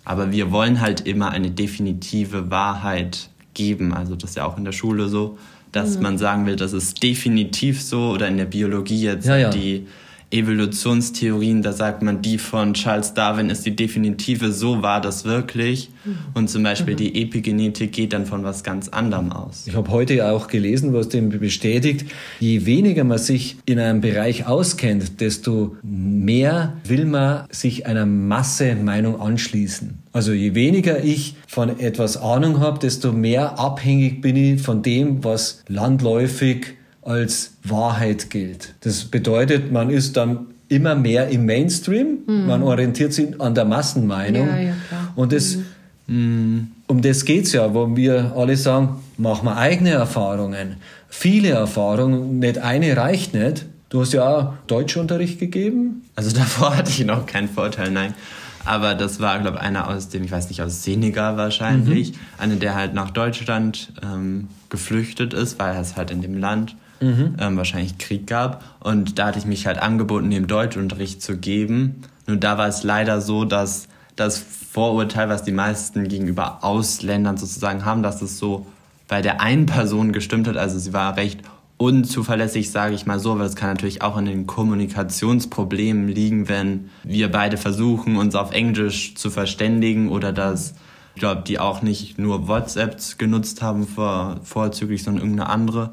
Aber 0.05 0.33
wir 0.33 0.51
wollen 0.51 0.81
halt 0.81 1.03
immer 1.03 1.31
eine 1.31 1.51
definitive 1.51 2.51
Wahrheit 2.51 3.29
geben. 3.55 3.93
Also 3.93 4.17
das 4.17 4.31
ist 4.31 4.37
ja 4.37 4.45
auch 4.45 4.59
in 4.59 4.65
der 4.65 4.73
Schule 4.73 5.09
so, 5.09 5.39
dass 5.71 5.97
mhm. 5.97 6.03
man 6.03 6.19
sagen 6.19 6.47
will, 6.47 6.57
das 6.57 6.73
ist 6.73 7.03
definitiv 7.03 7.83
so 7.83 8.11
oder 8.11 8.29
in 8.29 8.37
der 8.37 8.47
Biologie 8.47 9.03
jetzt 9.03 9.27
ja, 9.27 9.37
ja. 9.37 9.51
die 9.51 9.87
Evolutionstheorien, 10.33 11.63
da 11.63 11.73
sagt 11.73 12.03
man, 12.03 12.23
die 12.23 12.39
von 12.39 12.75
Charles 12.75 13.15
Darwin 13.15 13.51
ist 13.51 13.67
die 13.67 13.77
definitive, 13.77 14.53
so 14.53 14.83
war 14.83 15.01
das 15.01 15.25
wirklich. 15.25 15.91
Mhm. 16.05 16.19
Und 16.35 16.51
zum 16.51 16.63
Beispiel 16.63 16.95
mhm. 16.95 16.99
die 16.99 17.23
Epigenetik 17.23 17.93
geht 17.93 18.13
dann 18.13 18.27
von 18.27 18.43
was 18.43 18.65
ganz 18.65 18.89
anderem 18.89 19.31
aus. 19.31 19.67
Ich 19.67 19.75
habe 19.75 19.91
heute 19.91 20.31
auch 20.31 20.49
gelesen, 20.49 20.93
was 20.93 21.09
dem 21.09 21.29
bestätigt, 21.29 22.11
je 22.41 22.65
weniger 22.67 23.05
man 23.05 23.19
sich 23.19 23.57
in 23.67 23.79
einem 23.79 24.01
Bereich 24.01 24.47
auskennt, 24.47 25.21
desto 25.21 25.77
mehr 25.83 26.75
will 26.85 27.05
man 27.05 27.47
sich 27.51 27.87
einer 27.87 28.07
Masse-Meinung 28.07 29.21
anschließen. 29.21 29.99
Also 30.13 30.33
je 30.33 30.55
weniger 30.55 31.03
ich 31.03 31.37
von 31.47 31.79
etwas 31.79 32.17
Ahnung 32.17 32.61
habe, 32.61 32.79
desto 32.79 33.13
mehr 33.13 33.59
abhängig 33.59 34.21
bin 34.21 34.37
ich 34.37 34.63
von 34.63 34.83
dem, 34.83 35.25
was 35.25 35.63
landläufig 35.69 36.75
als 37.03 37.55
Wahrheit 37.65 38.31
gilt. 38.31 38.75
Das 38.81 39.05
bedeutet, 39.05 39.73
man 39.73 39.91
ist 39.91 40.17
dann 40.17 40.47
immer 40.69 40.95
mehr 40.95 41.29
im 41.29 41.45
Mainstream, 41.45 42.19
mhm. 42.27 42.47
man 42.47 42.63
orientiert 42.63 43.13
sich 43.13 43.41
an 43.41 43.55
der 43.55 43.65
Massenmeinung. 43.65 44.49
Ja, 44.49 44.59
ja, 44.59 44.75
und 45.15 45.33
das, 45.33 45.59
mhm. 46.07 46.69
um 46.87 47.03
das 47.03 47.25
geht 47.25 47.45
es 47.45 47.53
ja, 47.53 47.75
wo 47.75 47.95
wir 47.95 48.33
alle 48.37 48.57
sagen, 48.57 49.01
machen 49.19 49.47
wir 49.47 49.57
eigene 49.57 49.91
Erfahrungen. 49.91 50.77
Viele 51.09 51.51
Erfahrungen, 51.51 52.39
nicht 52.39 52.59
eine 52.59 52.97
reicht 52.97 53.35
nicht. 53.35 53.67
Du 53.91 54.01
hast 54.01 54.15
ja 54.15 54.27
auch 54.27 54.53
Deutschunterricht 54.67 55.39
gegeben. 55.39 56.05
Also 56.17 56.35
davor 56.35 56.77
hatte 56.77 56.91
ich 56.91 57.05
noch 57.05 57.27
keinen 57.27 57.49
Vorteil, 57.49 57.91
nein. 57.91 58.15
Aber 58.65 58.95
das 58.95 59.21
war, 59.21 59.39
glaube 59.41 59.59
ich, 59.59 59.63
einer 59.63 59.89
aus 59.89 60.09
dem, 60.09 60.25
ich 60.25 60.31
weiß 60.31 60.49
nicht, 60.49 60.63
aus 60.63 60.85
Senegal 60.85 61.37
wahrscheinlich. 61.37 62.13
Mhm. 62.13 62.17
Einer, 62.39 62.57
der 62.57 62.75
halt 62.75 62.95
nach 62.95 63.11
Deutschland 63.11 63.93
ähm, 64.03 64.49
geflüchtet 64.71 65.35
ist, 65.35 65.59
weil 65.59 65.75
er 65.75 65.81
es 65.81 65.97
halt 65.97 66.11
in 66.11 66.23
dem 66.23 66.39
Land 66.39 66.77
mhm. 67.03 67.37
ähm, 67.39 67.57
wahrscheinlich 67.57 67.99
Krieg 67.99 68.27
gab. 68.27 68.65
Und 68.81 69.19
da 69.19 69.27
hatte 69.27 69.39
ich 69.39 69.47
mich 69.47 69.67
halt 69.67 69.79
angeboten, 69.79 70.31
dem 70.31 70.47
Deutschunterricht 70.47 71.21
zu 71.21 71.37
geben. 71.37 72.03
Nur 72.27 72.37
da 72.37 72.57
war 72.57 72.69
es 72.69 72.83
leider 72.83 73.21
so, 73.21 73.45
dass 73.45 73.89
das 74.17 74.39
Vorurteil, 74.39 75.29
was 75.29 75.43
die 75.43 75.53
meisten 75.53 76.09
gegenüber 76.09 76.65
Ausländern 76.65 77.37
sozusagen 77.37 77.85
haben, 77.85 78.03
dass 78.03 78.23
es 78.23 78.39
so 78.39 78.67
bei 79.09 79.21
der 79.21 79.41
einen 79.41 79.67
Person 79.67 80.13
gestimmt 80.13 80.49
hat. 80.49 80.57
Also 80.57 80.79
sie 80.79 80.93
war 80.93 81.17
recht 81.17 81.41
unzuverlässig, 81.77 82.71
sage 82.71 82.95
ich 82.95 83.07
mal 83.07 83.19
so, 83.19 83.33
aber 83.33 83.45
es 83.45 83.57
kann 83.57 83.71
natürlich 83.71 84.03
auch 84.03 84.17
an 84.17 84.25
den 84.25 84.47
Kommunikationsproblemen 84.47 86.09
liegen, 86.09 86.49
wenn 86.49 86.91
wir 87.03 87.31
beide 87.31 87.57
versuchen, 87.57 88.17
uns 88.17 88.37
auf 88.37 88.53
Englisch 88.53 89.17
zu 89.17 89.31
verständigen 89.31 90.09
oder 90.09 90.33
dass, 90.33 90.75
ich 91.15 91.21
glaube, 91.21 91.43
die 91.43 91.59
auch 91.59 91.83
nicht 91.83 92.19
nur 92.19 92.47
WhatsApp 92.47 92.97
genutzt 93.19 93.63
haben 93.63 93.89
vor, 93.89 94.37
vorzüglich, 94.45 95.03
sondern 95.03 95.25
irgendeine 95.25 95.51
andere. 95.51 95.91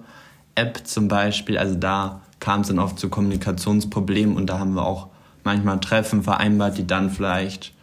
App 0.55 0.81
zum 0.85 1.07
Beispiel, 1.07 1.57
also 1.57 1.75
da 1.75 2.21
kam 2.39 2.61
es 2.61 2.67
dann 2.67 2.79
oft 2.79 2.99
zu 2.99 3.09
Kommunikationsproblemen 3.09 4.35
und 4.35 4.47
da 4.47 4.59
haben 4.59 4.73
wir 4.73 4.85
auch 4.85 5.07
manchmal 5.43 5.79
Treffen 5.79 6.23
vereinbart, 6.23 6.77
die 6.77 6.87
dann 6.87 7.09
vielleicht 7.09 7.73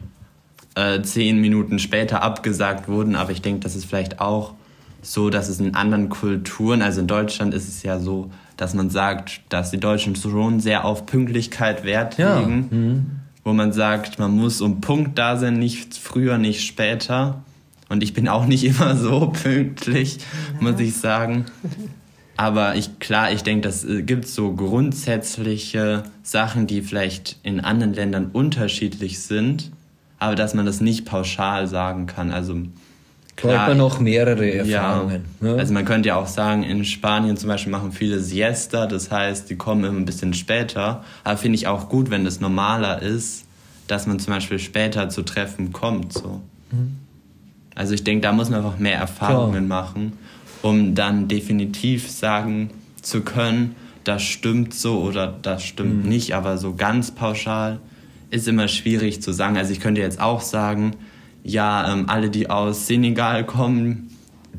äh, 0.75 1.03
zehn 1.03 1.41
Minuten 1.41 1.79
später 1.79 2.23
abgesagt 2.23 2.89
wurden. 2.89 3.17
Aber 3.17 3.33
ich 3.33 3.43
denke, 3.43 3.61
das 3.61 3.75
ist 3.75 3.87
vielleicht 3.87 4.21
auch 4.21 4.55
so, 5.03 5.31
dass 5.31 5.49
es 5.49 5.61
in 5.61 5.75
anderen 5.75 6.09
Kulturen, 6.09 6.83
also 6.83 7.01
in 7.01 7.07
Deutschland 7.07 7.55
ist 7.55 7.69
es 7.69 7.83
ja 7.83 7.99
so, 7.99 8.31
dass 8.57 8.75
man 8.75 8.91
sagt, 8.91 9.41
dass 9.49 9.71
die 9.71 9.79
Deutschen 9.79 10.17
schon 10.17 10.61
sehr 10.61 10.85
auf 10.85 11.07
Pünktlichkeit 11.07 11.85
Wert 11.85 12.19
legen. 12.19 12.69
Ja. 12.71 12.77
Mhm. 12.77 13.07
Wo 13.45 13.53
man 13.53 13.73
sagt, 13.73 14.19
man 14.19 14.33
muss 14.33 14.61
um 14.61 14.81
Punkt 14.81 15.19
da 15.19 15.37
sein, 15.37 15.59
nicht 15.59 15.97
früher, 15.97 16.37
nicht 16.37 16.67
später. 16.67 17.43
Und 17.89 18.03
ich 18.03 18.13
bin 18.13 18.29
auch 18.29 18.47
nicht 18.47 18.65
immer 18.65 18.97
so 18.97 19.29
pünktlich, 19.29 20.19
ja. 20.19 20.71
muss 20.71 20.81
ich 20.81 20.97
sagen. 20.97 21.45
Aber 22.37 22.75
ich, 22.75 22.99
klar, 22.99 23.33
ich 23.33 23.43
denke, 23.43 23.67
das 23.67 23.85
äh, 23.85 24.03
gibt 24.03 24.27
so 24.27 24.53
grundsätzliche 24.53 26.05
Sachen, 26.23 26.67
die 26.67 26.83
vielleicht 26.83 27.37
in 27.43 27.61
anderen 27.61 27.95
Ländern 27.95 28.31
unterschiedlich 28.33 29.21
sind, 29.21 29.71
aber 30.19 30.35
dass 30.35 30.55
man 30.55 30.67
das 30.67 30.81
nicht 30.81 31.07
pauschal 31.07 31.67
sagen 31.67 32.07
kann. 32.07 32.31
Also 32.31 32.57
klar, 33.37 33.69
man 33.69 33.79
noch 33.79 34.01
mehrere 34.01 34.51
Erfahrungen. 34.53 35.25
Ja, 35.41 35.49
ne? 35.49 35.59
Also 35.59 35.73
man 35.73 35.85
könnte 35.85 36.09
ja 36.11 36.17
auch 36.17 36.27
sagen, 36.27 36.63
in 36.63 36.85
Spanien 36.85 37.37
zum 37.37 37.49
Beispiel 37.49 37.73
machen 37.73 37.93
viele 37.93 38.21
Siesta, 38.21 38.87
das 38.87 39.11
heißt, 39.11 39.49
die 39.49 39.57
kommen 39.57 39.85
immer 39.85 39.99
ein 39.99 40.05
bisschen 40.05 40.35
später. 40.35 41.05
Aber 41.25 41.37
finde 41.39 41.57
ich 41.57 41.67
auch 41.67 41.89
gut, 41.89 42.11
wenn 42.11 42.27
es 42.27 42.41
normaler 42.41 43.01
ist, 43.01 43.45
dass 43.89 44.07
man 44.07 44.19
zum 44.19 44.35
Beispiel 44.35 44.59
später 44.59 45.09
zu 45.09 45.23
Treffen 45.23 45.73
kommt. 45.73 46.13
So. 46.13 46.43
Mhm. 46.71 46.97
Also 47.75 47.95
ich 47.95 48.05
denke, 48.05 48.23
da 48.23 48.33
muss 48.33 48.51
man 48.51 48.65
einfach 48.65 48.79
mehr 48.79 48.99
Erfahrungen 48.99 49.67
klar. 49.67 49.85
machen 49.85 50.13
um 50.67 50.97
dann 50.97 51.29
definitiv 51.29 52.11
sagen 52.11 52.71
zu 53.01 53.21
können, 53.21 53.77
das 54.03 54.23
stimmt 54.23 54.75
so 54.75 55.01
oder 55.01 55.33
das 55.43 55.63
stimmt 55.63 56.03
mhm. 56.03 56.09
nicht, 56.09 56.35
aber 56.35 56.59
so 56.59 56.75
ganz 56.75 57.13
pauschal 57.13 57.79
ist 58.31 58.49
immer 58.49 58.67
schwierig 58.67 59.23
zu 59.23 59.33
sagen. 59.33 59.57
Also 59.57 59.73
ich 59.73 59.79
könnte 59.79 60.01
jetzt 60.01 60.21
auch 60.21 60.41
sagen, 60.41 60.97
ja, 61.45 61.93
ähm, 61.93 62.09
alle, 62.09 62.31
die 62.31 62.51
aus 62.51 62.89
Senegal 62.89 63.47
kommen, 63.47 64.06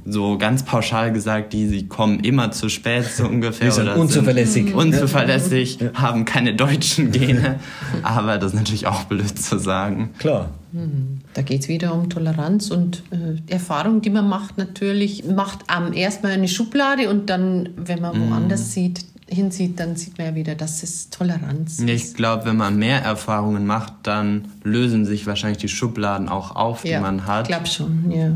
so 0.09 0.37
ganz 0.37 0.63
pauschal 0.63 1.11
gesagt, 1.11 1.53
die 1.53 1.67
sie 1.67 1.87
kommen 1.87 2.21
immer 2.21 2.51
zu 2.51 2.69
spät 2.69 3.05
so 3.05 3.25
ungefähr. 3.27 3.71
Sind 3.71 3.83
oder 3.83 3.97
unzuverlässig. 3.97 4.67
Sind 4.67 4.75
unzuverlässig, 4.75 5.79
ja. 5.79 5.93
haben 5.93 6.25
keine 6.25 6.55
deutschen 6.55 7.11
Gene. 7.11 7.59
Aber 8.03 8.37
das 8.37 8.53
ist 8.53 8.59
natürlich 8.59 8.87
auch 8.87 9.03
blöd 9.03 9.37
zu 9.37 9.59
sagen. 9.59 10.11
Klar. 10.17 10.49
Mhm. 10.71 11.19
Da 11.33 11.41
geht 11.41 11.61
es 11.61 11.67
wieder 11.67 11.93
um 11.93 12.09
Toleranz 12.09 12.71
und 12.71 13.03
äh, 13.11 13.51
Erfahrung, 13.51 14.01
die 14.01 14.09
man 14.09 14.27
macht 14.27 14.57
natürlich, 14.57 15.25
macht 15.25 15.59
am 15.67 15.93
erstmal 15.93 16.33
eine 16.33 16.47
Schublade 16.47 17.09
und 17.09 17.29
dann, 17.29 17.69
wenn 17.75 18.01
man 18.01 18.17
mhm. 18.17 18.31
woanders 18.31 18.73
sieht, 18.73 19.05
hinsieht, 19.29 19.79
dann 19.79 19.95
sieht 19.95 20.17
man 20.17 20.27
ja 20.27 20.35
wieder, 20.35 20.55
dass 20.55 20.83
es 20.83 21.09
Toleranz 21.09 21.79
ist. 21.79 21.89
Ich 21.89 22.13
glaube, 22.13 22.45
wenn 22.45 22.57
man 22.57 22.77
mehr 22.77 23.01
Erfahrungen 23.01 23.65
macht, 23.65 23.93
dann 24.03 24.45
lösen 24.63 25.05
sich 25.05 25.27
wahrscheinlich 25.27 25.57
die 25.57 25.67
Schubladen 25.67 26.29
auch 26.29 26.55
auf, 26.55 26.83
die 26.83 26.97
man 26.97 27.25
hat. 27.25 27.43
Ich 27.43 27.55
glaube 27.55 27.67
schon, 27.67 28.11
ja. 28.11 28.31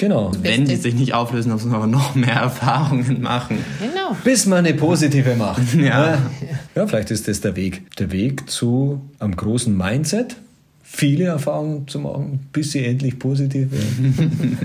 Genau. 0.00 0.32
Wenn 0.40 0.64
die 0.64 0.76
sich 0.76 0.94
nicht 0.94 1.12
auflösen, 1.12 1.52
muss 1.52 1.66
man 1.66 1.74
aber 1.74 1.86
noch 1.86 2.14
mehr 2.14 2.32
Erfahrungen 2.42 3.20
machen. 3.20 3.58
Genau. 3.80 4.16
Bis 4.24 4.46
man 4.46 4.64
eine 4.64 4.72
positive 4.72 5.34
macht. 5.36 5.74
ja. 5.78 6.16
ja, 6.74 6.86
vielleicht 6.86 7.10
ist 7.10 7.28
das 7.28 7.42
der 7.42 7.54
Weg. 7.54 7.82
Der 7.98 8.10
Weg 8.10 8.48
zu 8.48 9.02
einem 9.18 9.36
großen 9.36 9.76
Mindset, 9.76 10.36
viele 10.82 11.24
Erfahrungen 11.24 11.86
zu 11.86 11.98
machen, 11.98 12.48
bis 12.50 12.72
sie 12.72 12.82
endlich 12.82 13.18
positiv 13.18 13.72
werden. 13.72 14.56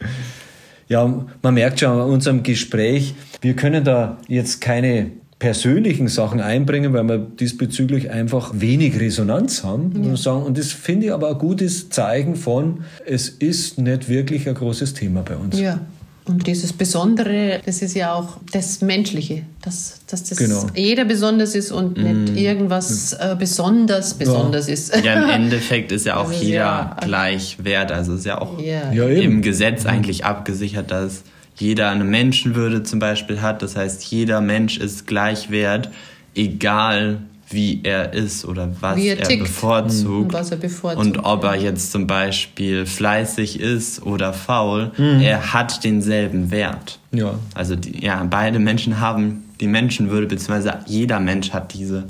ja, 0.88 1.26
man 1.42 1.54
merkt 1.54 1.80
schon 1.80 1.90
an 1.90 2.08
unserem 2.08 2.42
Gespräch, 2.42 3.14
wir 3.42 3.54
können 3.56 3.84
da 3.84 4.16
jetzt 4.28 4.62
keine 4.62 5.10
persönlichen 5.38 6.08
Sachen 6.08 6.40
einbringen, 6.40 6.92
weil 6.92 7.04
wir 7.04 7.18
diesbezüglich 7.18 8.10
einfach 8.10 8.52
wenig 8.54 8.98
Resonanz 8.98 9.64
haben. 9.64 9.92
Ja. 10.02 10.10
Und, 10.10 10.18
sagen, 10.18 10.42
und 10.42 10.58
das 10.58 10.72
finde 10.72 11.06
ich 11.06 11.12
aber 11.12 11.30
ein 11.30 11.38
gutes 11.38 11.90
Zeichen 11.90 12.36
von, 12.36 12.84
es 13.04 13.28
ist 13.28 13.78
nicht 13.78 14.08
wirklich 14.08 14.48
ein 14.48 14.54
großes 14.54 14.94
Thema 14.94 15.22
bei 15.22 15.36
uns. 15.36 15.58
Ja. 15.58 15.80
Und 16.26 16.46
dieses 16.46 16.72
Besondere, 16.72 17.60
das 17.66 17.82
ist 17.82 17.94
ja 17.94 18.14
auch 18.14 18.38
das 18.50 18.80
Menschliche, 18.80 19.42
dass, 19.60 20.00
dass 20.06 20.24
das 20.24 20.38
genau. 20.38 20.66
jeder 20.74 21.04
besonders 21.04 21.54
ist 21.54 21.70
und 21.70 21.98
nicht 21.98 22.32
mm. 22.32 22.36
irgendwas 22.38 23.12
äh, 23.12 23.36
besonders 23.38 24.14
besonders 24.14 24.68
ja. 24.68 24.72
ist. 24.72 25.04
Ja, 25.04 25.22
im 25.22 25.28
Endeffekt 25.42 25.92
ist 25.92 26.06
ja 26.06 26.16
auch 26.16 26.30
also 26.30 26.42
jeder 26.42 26.56
ja, 26.56 26.96
gleich 27.02 27.62
wert. 27.62 27.92
Also 27.92 28.14
ist 28.14 28.24
ja 28.24 28.40
auch 28.40 28.58
ja. 28.58 28.90
im 28.90 29.42
Gesetz 29.42 29.84
eigentlich 29.84 30.24
abgesichert, 30.24 30.90
dass 30.90 31.24
jeder 31.56 31.90
eine 31.90 32.04
Menschenwürde 32.04 32.82
zum 32.82 32.98
Beispiel 32.98 33.40
hat. 33.40 33.62
Das 33.62 33.76
heißt, 33.76 34.02
jeder 34.04 34.40
Mensch 34.40 34.78
ist 34.78 35.06
gleich 35.06 35.50
wert, 35.50 35.90
egal 36.34 37.20
wie 37.50 37.80
er 37.84 38.12
ist 38.12 38.44
oder 38.44 38.70
was 38.80 38.98
er, 38.98 39.18
er, 39.18 39.38
bevorzugt. 39.38 40.32
Was 40.32 40.50
er 40.50 40.56
bevorzugt. 40.56 41.06
Und 41.06 41.24
ob 41.24 41.44
er 41.44 41.56
jetzt 41.56 41.92
zum 41.92 42.06
Beispiel 42.06 42.86
fleißig 42.86 43.60
ist 43.60 44.02
oder 44.02 44.32
faul, 44.32 44.92
mhm. 44.96 45.20
er 45.20 45.52
hat 45.52 45.84
denselben 45.84 46.50
Wert. 46.50 46.98
Ja. 47.12 47.38
Also 47.54 47.76
die, 47.76 48.04
ja, 48.04 48.24
beide 48.28 48.58
Menschen 48.58 49.00
haben 49.00 49.44
die 49.60 49.68
Menschenwürde, 49.68 50.26
beziehungsweise 50.26 50.80
jeder 50.86 51.20
Mensch 51.20 51.52
hat 51.52 51.74
diese 51.74 52.04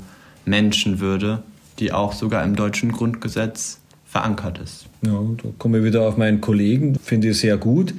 Menschenwürde, 0.45 1.43
die 1.79 1.91
auch 1.91 2.13
sogar 2.13 2.43
im 2.43 2.55
deutschen 2.55 2.91
Grundgesetz 2.91 3.79
verankert 4.05 4.59
ist. 4.63 4.85
Ja, 5.01 5.11
da 5.11 5.49
komme 5.57 5.79
ich 5.79 5.83
wieder 5.83 6.03
auf 6.03 6.17
meinen 6.17 6.39
Kollegen, 6.41 6.95
finde 7.03 7.29
ich 7.29 7.39
sehr 7.39 7.57
gut. 7.57 7.93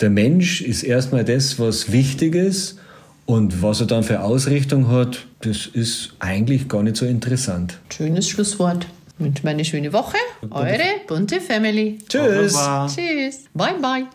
Der 0.00 0.10
Mensch 0.10 0.62
ist 0.62 0.82
erstmal 0.82 1.24
das, 1.24 1.58
was 1.58 1.92
wichtig 1.92 2.34
ist 2.34 2.78
und 3.26 3.62
was 3.62 3.80
er 3.80 3.86
dann 3.86 4.02
für 4.02 4.22
Ausrichtung 4.22 4.88
hat, 4.88 5.26
das 5.40 5.66
ist 5.66 6.14
eigentlich 6.18 6.68
gar 6.68 6.82
nicht 6.82 6.96
so 6.96 7.06
interessant. 7.06 7.78
Schönes 7.92 8.28
Schlusswort. 8.28 8.86
Und 9.18 9.44
meine 9.44 9.64
schöne 9.64 9.92
Woche. 9.92 10.16
Eure 10.50 10.80
bunte 11.06 11.40
Family. 11.40 11.98
Tschüss. 12.08 12.58
Tschüss. 12.88 13.44
Bye, 13.54 13.74
bye. 13.80 14.06